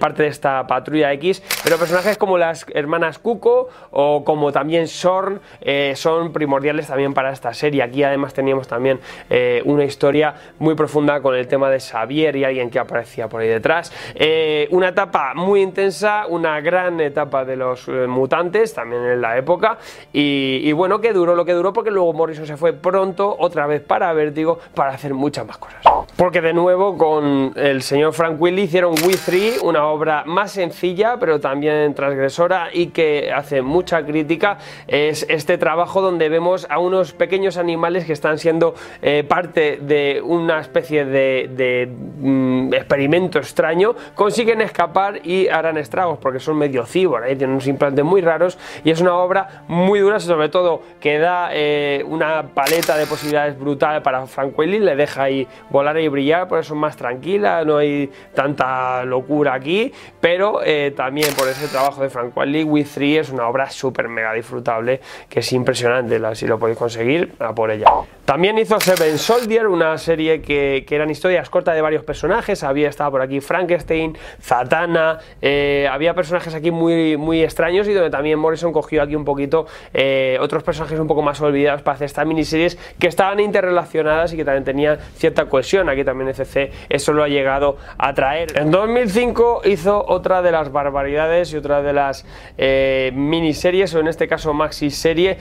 parte 0.00 0.25
esta 0.26 0.66
patrulla 0.66 1.12
X, 1.14 1.42
pero 1.64 1.78
personajes 1.78 2.18
como 2.18 2.38
las 2.38 2.66
hermanas 2.74 3.18
Cuco 3.18 3.68
o 3.90 4.24
como 4.24 4.52
también 4.52 4.88
Sorn 4.88 5.40
eh, 5.60 5.92
son 5.96 6.32
primordiales 6.32 6.86
también 6.86 7.14
para 7.14 7.32
esta 7.32 7.54
serie. 7.54 7.82
Aquí 7.82 8.02
además 8.02 8.34
teníamos 8.34 8.68
también 8.68 9.00
eh, 9.30 9.62
una 9.64 9.84
historia 9.84 10.34
muy 10.58 10.74
profunda 10.74 11.20
con 11.20 11.34
el 11.34 11.46
tema 11.48 11.70
de 11.70 11.80
Xavier 11.80 12.36
y 12.36 12.44
alguien 12.44 12.70
que 12.70 12.78
aparecía 12.78 13.28
por 13.28 13.40
ahí 13.40 13.48
detrás. 13.48 13.92
Eh, 14.14 14.68
una 14.70 14.88
etapa 14.88 15.34
muy 15.34 15.62
intensa, 15.62 16.26
una 16.28 16.60
gran 16.60 17.00
etapa 17.00 17.44
de 17.44 17.56
los 17.56 17.88
mutantes 17.88 18.74
también 18.74 19.02
en 19.04 19.20
la 19.20 19.36
época 19.36 19.78
y, 20.12 20.72
bueno, 20.72 21.00
que 21.00 21.12
duró 21.12 21.34
lo 21.34 21.44
que 21.44 21.52
duró 21.52 21.72
porque 21.72 21.90
luego 21.90 22.12
Morrison 22.12 22.46
se 22.46 22.56
fue 22.56 22.72
pronto 22.72 23.34
otra 23.38 23.66
vez 23.66 23.82
para 23.82 24.12
Vertigo 24.12 24.58
para 24.74 24.90
hacer 24.90 25.14
muchas 25.14 25.46
más 25.46 25.58
cosas. 25.58 25.80
Porque 26.16 26.40
de 26.40 26.52
nuevo 26.52 26.96
con 26.96 27.52
el 27.56 27.82
señor 27.82 28.12
Frank 28.12 28.40
Willy 28.40 28.62
hicieron 28.62 28.94
We 29.04 29.16
3, 29.16 29.60
una 29.62 29.86
obra 29.86 30.15
más 30.24 30.52
sencilla, 30.52 31.18
pero 31.18 31.40
también 31.40 31.94
transgresora 31.94 32.70
y 32.72 32.88
que 32.88 33.32
hace 33.34 33.62
mucha 33.62 34.04
crítica, 34.04 34.58
es 34.86 35.26
este 35.28 35.58
trabajo 35.58 36.00
donde 36.00 36.28
vemos 36.28 36.66
a 36.70 36.78
unos 36.78 37.12
pequeños 37.12 37.56
animales 37.56 38.04
que 38.04 38.12
están 38.12 38.38
siendo 38.38 38.74
eh, 39.02 39.24
parte 39.26 39.78
de 39.80 40.20
una 40.24 40.60
especie 40.60 41.04
de, 41.04 41.88
mm, 42.18 42.72
experimento 42.74 43.38
extraño, 43.38 43.94
consiguen 44.14 44.60
escapar 44.60 45.20
y 45.26 45.48
harán 45.48 45.76
estragos 45.76 46.18
porque 46.18 46.40
son 46.40 46.56
medio 46.56 46.86
cibor, 46.86 47.26
¿eh? 47.26 47.36
tienen 47.36 47.50
unos 47.52 47.66
implantes 47.66 48.04
muy 48.04 48.20
raros 48.20 48.58
y 48.84 48.90
es 48.90 49.00
una 49.00 49.16
obra 49.16 49.64
muy 49.68 50.00
dura, 50.00 50.20
sobre 50.20 50.48
todo 50.48 50.82
que 51.00 51.18
da 51.18 51.50
eh, 51.52 52.04
una 52.06 52.48
paleta 52.54 52.96
de 52.96 53.06
posibilidades 53.06 53.58
brutal 53.58 54.02
para 54.02 54.26
Frank 54.26 54.58
Willy, 54.58 54.78
le 54.78 54.96
deja 54.96 55.24
ahí 55.24 55.46
volar 55.70 55.98
y 55.98 56.08
brillar, 56.08 56.48
por 56.48 56.58
eso 56.58 56.74
es 56.74 56.80
más 56.80 56.96
tranquila, 56.96 57.64
no 57.64 57.78
hay 57.78 58.10
tanta 58.34 59.04
locura 59.04 59.54
aquí 59.54 59.92
pero 60.20 60.60
eh, 60.64 60.92
también 60.96 61.34
por 61.34 61.48
ese 61.48 61.68
trabajo 61.68 62.02
de 62.02 62.10
Frank 62.10 62.36
Wiley, 62.36 62.64
We 62.64 62.84
3 62.84 63.18
es 63.18 63.30
una 63.30 63.48
obra 63.48 63.70
súper 63.70 64.08
mega 64.08 64.32
disfrutable 64.32 65.00
que 65.28 65.40
es 65.40 65.52
impresionante, 65.52 66.20
si 66.34 66.46
lo 66.46 66.58
podéis 66.58 66.78
conseguir, 66.78 67.32
a 67.38 67.54
por 67.54 67.70
ella. 67.70 67.86
También 68.24 68.58
hizo 68.58 68.80
Seven 68.80 69.18
Soldier, 69.18 69.68
una 69.68 69.96
serie 69.98 70.42
que, 70.42 70.84
eran 70.90 71.10
historias 71.10 71.48
cortas 71.48 71.76
de 71.76 71.80
varios 71.80 72.02
personajes. 72.02 72.64
Había 72.64 72.88
estado 72.88 73.12
por 73.12 73.22
aquí 73.22 73.40
Frankenstein, 73.40 74.18
Zatanna, 74.42 75.20
eh, 75.40 75.88
había 75.88 76.12
personajes 76.14 76.52
aquí 76.52 76.72
muy, 76.72 77.16
muy 77.16 77.44
extraños 77.44 77.86
y 77.86 77.92
donde 77.92 78.10
también 78.10 78.38
Morrison 78.40 78.72
cogió 78.72 79.02
aquí 79.02 79.14
un 79.14 79.24
poquito 79.24 79.66
eh, 79.94 80.38
otros 80.40 80.64
personajes 80.64 80.98
un 80.98 81.06
poco 81.06 81.22
más 81.22 81.40
olvidados 81.40 81.82
para 81.82 81.94
hacer 81.94 82.06
estas 82.06 82.26
miniseries 82.26 82.76
que 82.98 83.06
estaban 83.06 83.38
interrelacionadas 83.38 84.32
y 84.32 84.36
que 84.36 84.44
también 84.44 84.64
tenían 84.64 84.98
cierta 85.16 85.44
cohesión. 85.44 85.88
Aquí 85.88 86.02
también 86.02 86.28
FC 86.30 86.72
eso 86.88 87.12
lo 87.12 87.22
ha 87.22 87.28
llegado 87.28 87.76
a 87.96 88.12
traer. 88.12 88.58
En 88.58 88.72
2005 88.72 89.62
hizo 89.66 89.85
otra 89.86 90.42
de 90.42 90.52
las 90.52 90.72
barbaridades 90.72 91.52
y 91.52 91.56
otra 91.56 91.82
de 91.82 91.92
las 91.92 92.26
eh, 92.58 93.12
miniseries, 93.14 93.94
o 93.94 94.00
en 94.00 94.08
este 94.08 94.28
caso 94.28 94.52
maxi 94.52 94.90
serie, 94.90 95.38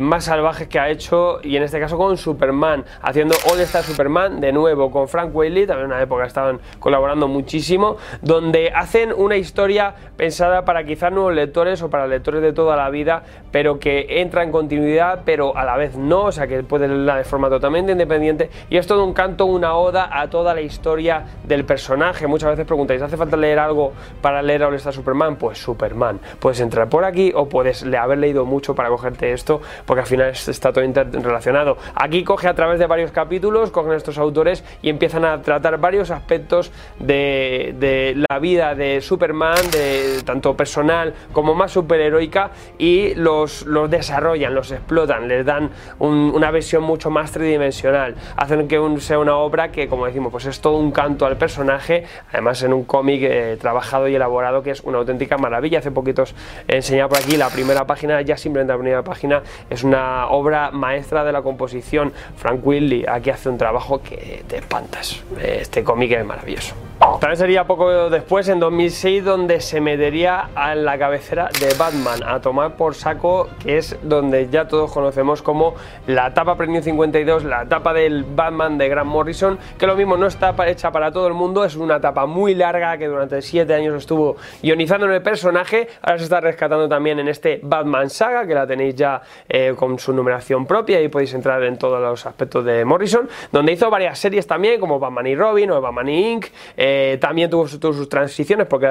más 0.00 0.24
salvajes 0.24 0.68
que 0.68 0.78
ha 0.78 0.88
hecho 0.88 1.40
y 1.42 1.56
en 1.56 1.62
este 1.62 1.80
caso 1.80 1.96
con 1.96 2.16
Superman, 2.16 2.84
haciendo 3.02 3.34
All 3.50 3.60
Star 3.60 3.82
Superman 3.82 4.40
de 4.40 4.52
nuevo 4.52 4.90
con 4.90 5.08
Frank 5.08 5.34
Whaley, 5.34 5.66
también 5.66 5.86
en 5.86 5.92
una 5.92 6.02
época 6.02 6.24
estaban 6.24 6.60
colaborando 6.78 7.28
muchísimo, 7.28 7.96
donde 8.22 8.70
hacen 8.74 9.12
una 9.12 9.36
historia 9.36 9.94
pensada 10.16 10.64
para 10.64 10.84
quizás 10.84 11.12
nuevos 11.12 11.34
lectores 11.34 11.82
o 11.82 11.90
para 11.90 12.06
lectores 12.06 12.42
de 12.42 12.52
toda 12.52 12.76
la 12.76 12.90
vida, 12.90 13.22
pero 13.50 13.78
que 13.78 14.20
entra 14.20 14.42
en 14.42 14.52
continuidad, 14.52 15.22
pero 15.24 15.56
a 15.56 15.64
la 15.64 15.76
vez 15.76 15.96
no, 15.96 16.24
o 16.24 16.32
sea 16.32 16.46
que 16.46 16.62
puede 16.62 16.88
leerla 16.88 17.16
de 17.16 17.24
forma 17.24 17.48
totalmente 17.48 17.92
independiente 17.92 18.50
y 18.70 18.76
es 18.76 18.86
todo 18.86 19.04
un 19.04 19.12
canto, 19.12 19.46
una 19.46 19.74
oda 19.74 20.08
a 20.12 20.28
toda 20.28 20.54
la 20.54 20.60
historia 20.60 21.24
del 21.44 21.64
personaje. 21.64 22.26
Muchas 22.26 22.50
veces 22.50 22.66
preguntáis, 22.66 23.02
¿hace 23.02 23.16
falta 23.16 23.36
leer 23.36 23.58
algo 23.58 23.77
para 24.20 24.42
leer 24.42 24.64
All 24.64 24.74
Star 24.74 24.92
Superman? 24.92 25.36
Pues 25.36 25.58
Superman. 25.58 26.20
Puedes 26.38 26.60
entrar 26.60 26.88
por 26.88 27.04
aquí 27.04 27.32
o 27.34 27.48
puedes 27.48 27.84
haber 27.84 28.18
leído 28.18 28.44
mucho 28.44 28.74
para 28.74 28.88
cogerte 28.88 29.32
esto, 29.32 29.60
porque 29.86 30.00
al 30.02 30.06
final 30.06 30.28
está 30.30 30.72
todo 30.72 30.84
interrelacionado. 30.84 31.76
Aquí 31.94 32.24
coge 32.24 32.48
a 32.48 32.54
través 32.54 32.78
de 32.78 32.86
varios 32.86 33.12
capítulos, 33.12 33.70
cogen 33.70 33.92
estos 33.92 34.18
autores 34.18 34.64
y 34.82 34.90
empiezan 34.90 35.24
a 35.24 35.42
tratar 35.42 35.78
varios 35.78 36.10
aspectos 36.10 36.72
de, 36.98 38.24
la 38.28 38.38
vida 38.38 38.74
de 38.74 39.00
Superman, 39.00 39.70
de 39.70 40.22
tanto 40.24 40.56
personal 40.56 41.14
como 41.32 41.54
más 41.54 41.72
superheroica, 41.72 42.50
y 42.78 43.14
los, 43.14 43.66
los 43.66 43.90
desarrollan, 43.90 44.54
los 44.54 44.70
explotan, 44.70 45.28
les 45.28 45.44
dan 45.44 45.70
una 45.98 46.50
visión 46.50 46.82
mucho 46.82 47.10
más 47.10 47.32
tridimensional, 47.32 48.14
hacen 48.36 48.68
que 48.68 48.78
sea 49.00 49.18
una 49.18 49.36
obra 49.36 49.70
que, 49.70 49.88
como 49.88 50.06
decimos, 50.06 50.32
pues 50.32 50.46
es 50.46 50.60
todo 50.60 50.76
un 50.76 50.90
canto 50.90 51.26
al 51.26 51.36
personaje, 51.36 52.04
además 52.32 52.62
en 52.62 52.72
un 52.72 52.84
cómic 52.84 53.22
eh, 53.22 53.56
trabajado 53.68 54.08
y 54.08 54.14
elaborado 54.14 54.62
que 54.62 54.70
es 54.70 54.80
una 54.80 54.96
auténtica 54.96 55.36
maravilla. 55.36 55.80
Hace 55.80 55.90
poquitos 55.90 56.34
he 56.66 56.76
enseñado 56.76 57.10
por 57.10 57.18
aquí 57.18 57.36
la 57.36 57.50
primera 57.50 57.86
página, 57.86 58.22
ya 58.22 58.38
simplemente 58.38 58.72
la 58.72 58.78
primera 58.78 59.02
página 59.02 59.42
es 59.68 59.84
una 59.84 60.28
obra 60.28 60.70
maestra 60.70 61.22
de 61.22 61.32
la 61.32 61.42
composición 61.42 62.14
Frank 62.36 62.66
Willy 62.66 63.04
aquí 63.06 63.28
hace 63.28 63.50
un 63.50 63.58
trabajo 63.58 64.00
que 64.02 64.42
te 64.48 64.56
espantas. 64.56 65.22
Este 65.42 65.84
cómic 65.84 66.12
es 66.12 66.24
maravilloso. 66.24 66.87
También 66.98 67.36
sería 67.36 67.64
poco 67.64 68.10
después, 68.10 68.48
en 68.48 68.58
2006, 68.58 69.24
donde 69.24 69.60
se 69.60 69.80
metería 69.80 70.50
a 70.56 70.74
la 70.74 70.98
cabecera 70.98 71.48
de 71.60 71.72
Batman, 71.78 72.20
a 72.26 72.40
tomar 72.40 72.74
por 72.74 72.96
saco, 72.96 73.48
que 73.62 73.78
es 73.78 73.96
donde 74.02 74.48
ya 74.50 74.66
todos 74.66 74.92
conocemos 74.92 75.40
como 75.40 75.74
la 76.08 76.28
etapa 76.28 76.56
Premium 76.56 76.82
52, 76.82 77.44
la 77.44 77.62
etapa 77.62 77.92
del 77.92 78.24
Batman 78.24 78.78
de 78.78 78.88
Grant 78.88 79.08
Morrison, 79.08 79.58
que 79.78 79.86
lo 79.86 79.94
mismo 79.94 80.16
no 80.16 80.26
está 80.26 80.54
hecha 80.66 80.90
para 80.90 81.12
todo 81.12 81.28
el 81.28 81.34
mundo, 81.34 81.64
es 81.64 81.76
una 81.76 81.96
etapa 81.96 82.26
muy 82.26 82.56
larga 82.56 82.98
que 82.98 83.06
durante 83.06 83.42
7 83.42 83.72
años 83.74 83.94
estuvo 83.96 84.36
ionizando 84.62 85.06
en 85.06 85.12
el 85.12 85.22
personaje, 85.22 85.88
ahora 86.02 86.18
se 86.18 86.24
está 86.24 86.40
rescatando 86.40 86.88
también 86.88 87.20
en 87.20 87.28
este 87.28 87.60
Batman 87.62 88.10
Saga, 88.10 88.44
que 88.44 88.54
la 88.54 88.66
tenéis 88.66 88.96
ya 88.96 89.22
eh, 89.48 89.72
con 89.76 90.00
su 90.00 90.12
numeración 90.12 90.66
propia 90.66 91.00
y 91.00 91.08
podéis 91.08 91.32
entrar 91.34 91.62
en 91.62 91.78
todos 91.78 92.00
los 92.00 92.26
aspectos 92.26 92.64
de 92.64 92.84
Morrison, 92.84 93.28
donde 93.52 93.72
hizo 93.72 93.88
varias 93.88 94.18
series 94.18 94.48
también, 94.48 94.80
como 94.80 94.98
Batman 94.98 95.28
y 95.28 95.36
Robin 95.36 95.70
o 95.70 95.80
Batman 95.80 96.08
y 96.08 96.32
Inc. 96.32 96.46
Eh, 96.76 96.87
también 97.20 97.50
tuvo, 97.50 97.66
sus 97.68 98.08
transiciones, 98.08 98.66
porque 98.66 98.88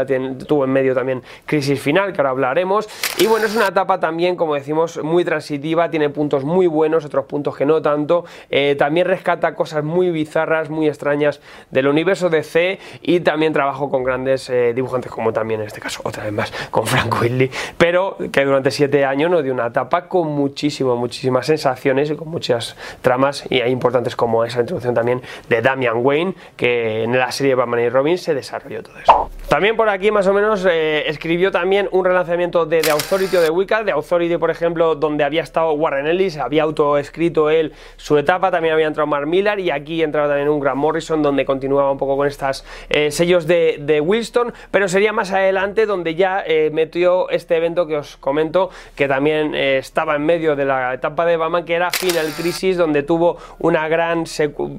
tuvo 0.47 0.65
en 0.65 0.71
medio 0.71 0.93
también 0.93 1.23
Crisis 1.45 1.79
Final, 1.79 2.13
que 2.13 2.21
ahora 2.21 2.31
hablaremos. 2.31 2.87
Y 3.17 3.27
bueno, 3.27 3.45
es 3.45 3.55
una 3.55 3.67
etapa 3.67 3.99
también, 3.99 4.35
como 4.35 4.55
decimos, 4.55 5.01
muy 5.03 5.23
transitiva, 5.25 5.89
tiene 5.89 6.09
puntos 6.09 6.43
muy 6.43 6.67
buenos, 6.67 7.05
otros 7.05 7.25
puntos 7.25 7.55
que 7.55 7.65
no 7.65 7.81
tanto. 7.81 8.25
Eh, 8.49 8.75
también 8.77 9.07
rescata 9.07 9.55
cosas 9.55 9.83
muy 9.83 10.09
bizarras, 10.09 10.69
muy 10.69 10.87
extrañas 10.87 11.41
del 11.71 11.87
universo 11.87 12.29
DC 12.29 12.79
y 13.01 13.19
también 13.21 13.53
trabajó 13.53 13.89
con 13.89 14.03
grandes 14.03 14.49
eh, 14.49 14.73
dibujantes, 14.73 15.11
como 15.11 15.33
también 15.33 15.61
en 15.61 15.67
este 15.67 15.81
caso, 15.81 16.01
otra 16.03 16.23
vez 16.23 16.33
más, 16.33 16.53
con 16.71 16.85
Frank 16.85 17.21
Whitley, 17.21 17.51
pero 17.77 18.17
que 18.31 18.45
durante 18.45 18.71
siete 18.71 19.05
años 19.05 19.29
nos 19.31 19.43
dio 19.43 19.53
una 19.53 19.67
etapa 19.67 20.07
con 20.07 20.27
muchísimo, 20.27 20.95
muchísimas 20.95 21.45
sensaciones 21.45 22.09
y 22.09 22.15
con 22.15 22.29
muchas 22.29 22.75
tramas 23.01 23.45
y 23.49 23.61
hay 23.61 23.71
importantes 23.71 24.15
como 24.15 24.43
esa 24.43 24.61
introducción 24.61 24.93
también 24.93 25.21
de 25.49 25.61
Damian 25.61 25.97
Wayne, 25.97 26.35
que 26.55 27.03
en 27.03 27.17
la 27.17 27.31
serie 27.31 27.55
Batman 27.55 27.79
Robin 27.89 28.17
se 28.17 28.33
desarrolló 28.33 28.83
todo 28.83 28.97
eso. 28.99 29.29
También 29.49 29.77
por 29.77 29.87
aquí 29.87 30.11
más 30.11 30.27
o 30.27 30.33
menos 30.33 30.67
eh, 30.69 31.07
escribió 31.07 31.51
también 31.51 31.87
un 31.91 32.03
relanzamiento 32.03 32.65
de 32.65 32.81
The 32.81 32.91
Authority 32.91 33.37
o 33.37 33.41
de 33.41 33.49
Wicca, 33.49 33.83
de 33.83 33.93
Authority 33.93 34.35
por 34.35 34.51
ejemplo 34.51 34.95
donde 34.95 35.23
había 35.23 35.41
estado 35.41 35.71
Warren 35.71 36.05
Ellis, 36.05 36.37
había 36.37 36.63
autoescrito 36.63 37.49
él 37.49 37.71
su 37.95 38.17
etapa, 38.17 38.51
también 38.51 38.73
había 38.73 38.87
entrado 38.87 39.07
Mark 39.07 39.25
Millar 39.25 39.61
y 39.61 39.71
aquí 39.71 40.03
entraba 40.03 40.27
también 40.27 40.49
un 40.49 40.59
Grant 40.59 40.77
Morrison 40.77 41.21
donde 41.23 41.45
continuaba 41.45 41.91
un 41.91 41.97
poco 41.97 42.17
con 42.17 42.27
estas 42.27 42.65
eh, 42.89 43.09
sellos 43.09 43.47
de, 43.47 43.77
de, 43.79 44.03
pero 44.69 44.89
sería 44.89 45.13
más 45.13 45.31
adelante 45.31 45.85
donde 45.85 46.15
ya 46.15 46.43
eh, 46.45 46.69
metió 46.73 47.29
este 47.29 47.55
evento 47.55 47.87
que 47.87 47.95
os 47.95 48.17
comento 48.17 48.69
que 48.95 49.07
también 49.07 49.55
estaba 49.55 50.15
en 50.15 50.25
medio 50.25 50.57
de 50.57 50.65
la 50.65 50.93
etapa 50.93 51.25
de 51.25 51.37
Batman 51.37 51.63
que 51.63 51.75
era 51.75 51.91
Final 51.91 52.27
Crisis 52.37 52.75
donde 52.75 53.03
tuvo 53.03 53.37
una 53.59 53.87
gran 53.87 54.25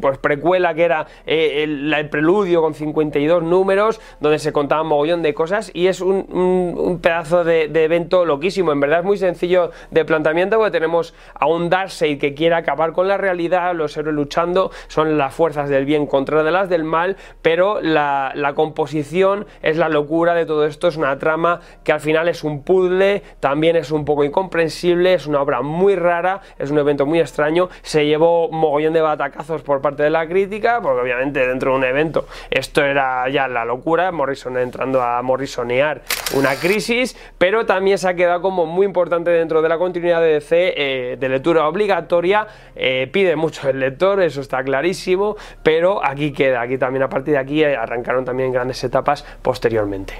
pues, 0.01 0.19
precuela 0.19 0.75
que 0.75 0.83
era 0.83 1.07
el, 1.25 1.93
el 1.93 2.09
preludio 2.11 2.61
con 2.61 2.75
52 2.99 3.43
números 3.43 4.01
donde 4.21 4.39
se 4.39 4.53
contaba 4.53 4.83
un 4.83 4.89
mogollón 4.89 5.23
de 5.23 5.35
cosas 5.35 5.71
y 5.75 5.87
es 5.87 6.01
un, 6.01 6.99
pedazo 7.03 7.45
de, 7.45 7.65
evento 7.65 8.25
loquísimo. 8.25 8.73
En 8.73 8.81
verdad 8.81 9.01
es 9.01 9.05
muy 9.05 9.19
sencillo 9.19 9.71
de 9.91 10.05
planteamiento 10.05 10.57
porque 10.57 10.73
tenemos 10.73 11.15
a 11.35 11.47
un 11.47 11.71
Darkseid 11.71 12.19
que 12.19 12.35
quiere 12.35 12.57
acabar 12.57 12.93
con 12.93 13.09
la 13.09 13.17
realidad, 13.17 13.75
los 13.75 13.97
héroes 13.97 14.17
luchando, 14.17 14.71
son 14.89 15.17
las 15.17 15.35
fuerzas 15.35 15.69
del 15.69 15.85
bien 15.85 16.07
contra 16.07 16.43
de 16.43 16.51
las 16.51 16.69
del 16.69 16.85
mal, 16.85 17.17
pero 17.43 17.81
la, 17.81 18.33
composición 18.55 19.47
es 19.63 19.77
la 19.77 19.89
locura 19.89 20.35
de 20.35 20.47
todo 20.47 20.65
esto, 20.67 20.89
es 20.89 20.97
una 20.97 21.19
trama 21.19 21.61
que 21.85 21.93
al 21.93 22.01
final 22.01 22.29
es 22.29 22.43
un 22.43 22.63
puzzle, 22.63 23.23
también 23.41 23.77
es 23.77 23.93
un 23.93 24.05
poco 24.05 24.25
incomprensible, 24.25 25.15
es 25.15 25.27
una 25.27 25.41
obra 25.41 25.63
muy 25.63 25.95
rara, 25.95 26.41
es 26.59 26.71
un 26.71 26.79
evento 26.79 27.07
muy 27.07 27.21
extraño, 27.21 27.69
se 27.83 28.07
llevó 28.07 28.49
mogollón 28.51 28.95
de 28.95 29.01
batacazos 29.01 29.63
por 29.63 29.81
parte 29.81 30.03
de 30.03 30.11
la 30.11 30.27
crítica, 30.27 30.81
porque 30.83 31.03
obviamente 31.03 31.47
dentro 31.47 31.73
de 31.73 31.79
un 31.79 31.85
evento 31.85 32.27
esto 32.51 32.78
era 32.83 33.29
ya 33.29 33.49
la 33.49 33.65
locura, 33.65 34.13
Morrison 34.13 34.57
entrando 34.59 35.03
a 35.03 35.21
morrisonear 35.23 36.03
una 36.35 36.55
crisis, 36.55 37.17
pero 37.39 37.67
también 37.67 37.99
se 37.99 38.09
ha 38.09 38.15
quedado 38.15 38.43
como 38.43 38.67
muy 38.67 38.87
importante 38.87 39.31
dentro 39.31 39.63
de 39.63 39.69
la 39.69 39.79
continuidad 39.79 40.21
de 40.21 40.35
DC 40.35 40.75
eh, 40.77 41.17
de 41.19 41.29
lectura 41.29 41.67
obligatoria, 41.69 42.47
eh, 42.75 43.09
pide 43.13 43.37
mucho 43.37 43.69
el 43.69 43.81
lector, 43.81 44.21
eso 44.23 44.41
está 44.41 44.63
clarísimo, 44.63 45.37
pero 45.63 46.05
aquí 46.05 46.33
queda, 46.33 46.61
aquí 46.61 46.79
también 46.79 47.03
a 47.03 47.09
partir 47.09 47.35
de 47.35 47.39
aquí 47.39 47.63
eh, 47.63 47.77
arrancaron 47.77 48.25
también 48.25 48.53
grandes 48.53 48.83
etapas 48.85 49.25
posteriormente. 49.43 50.15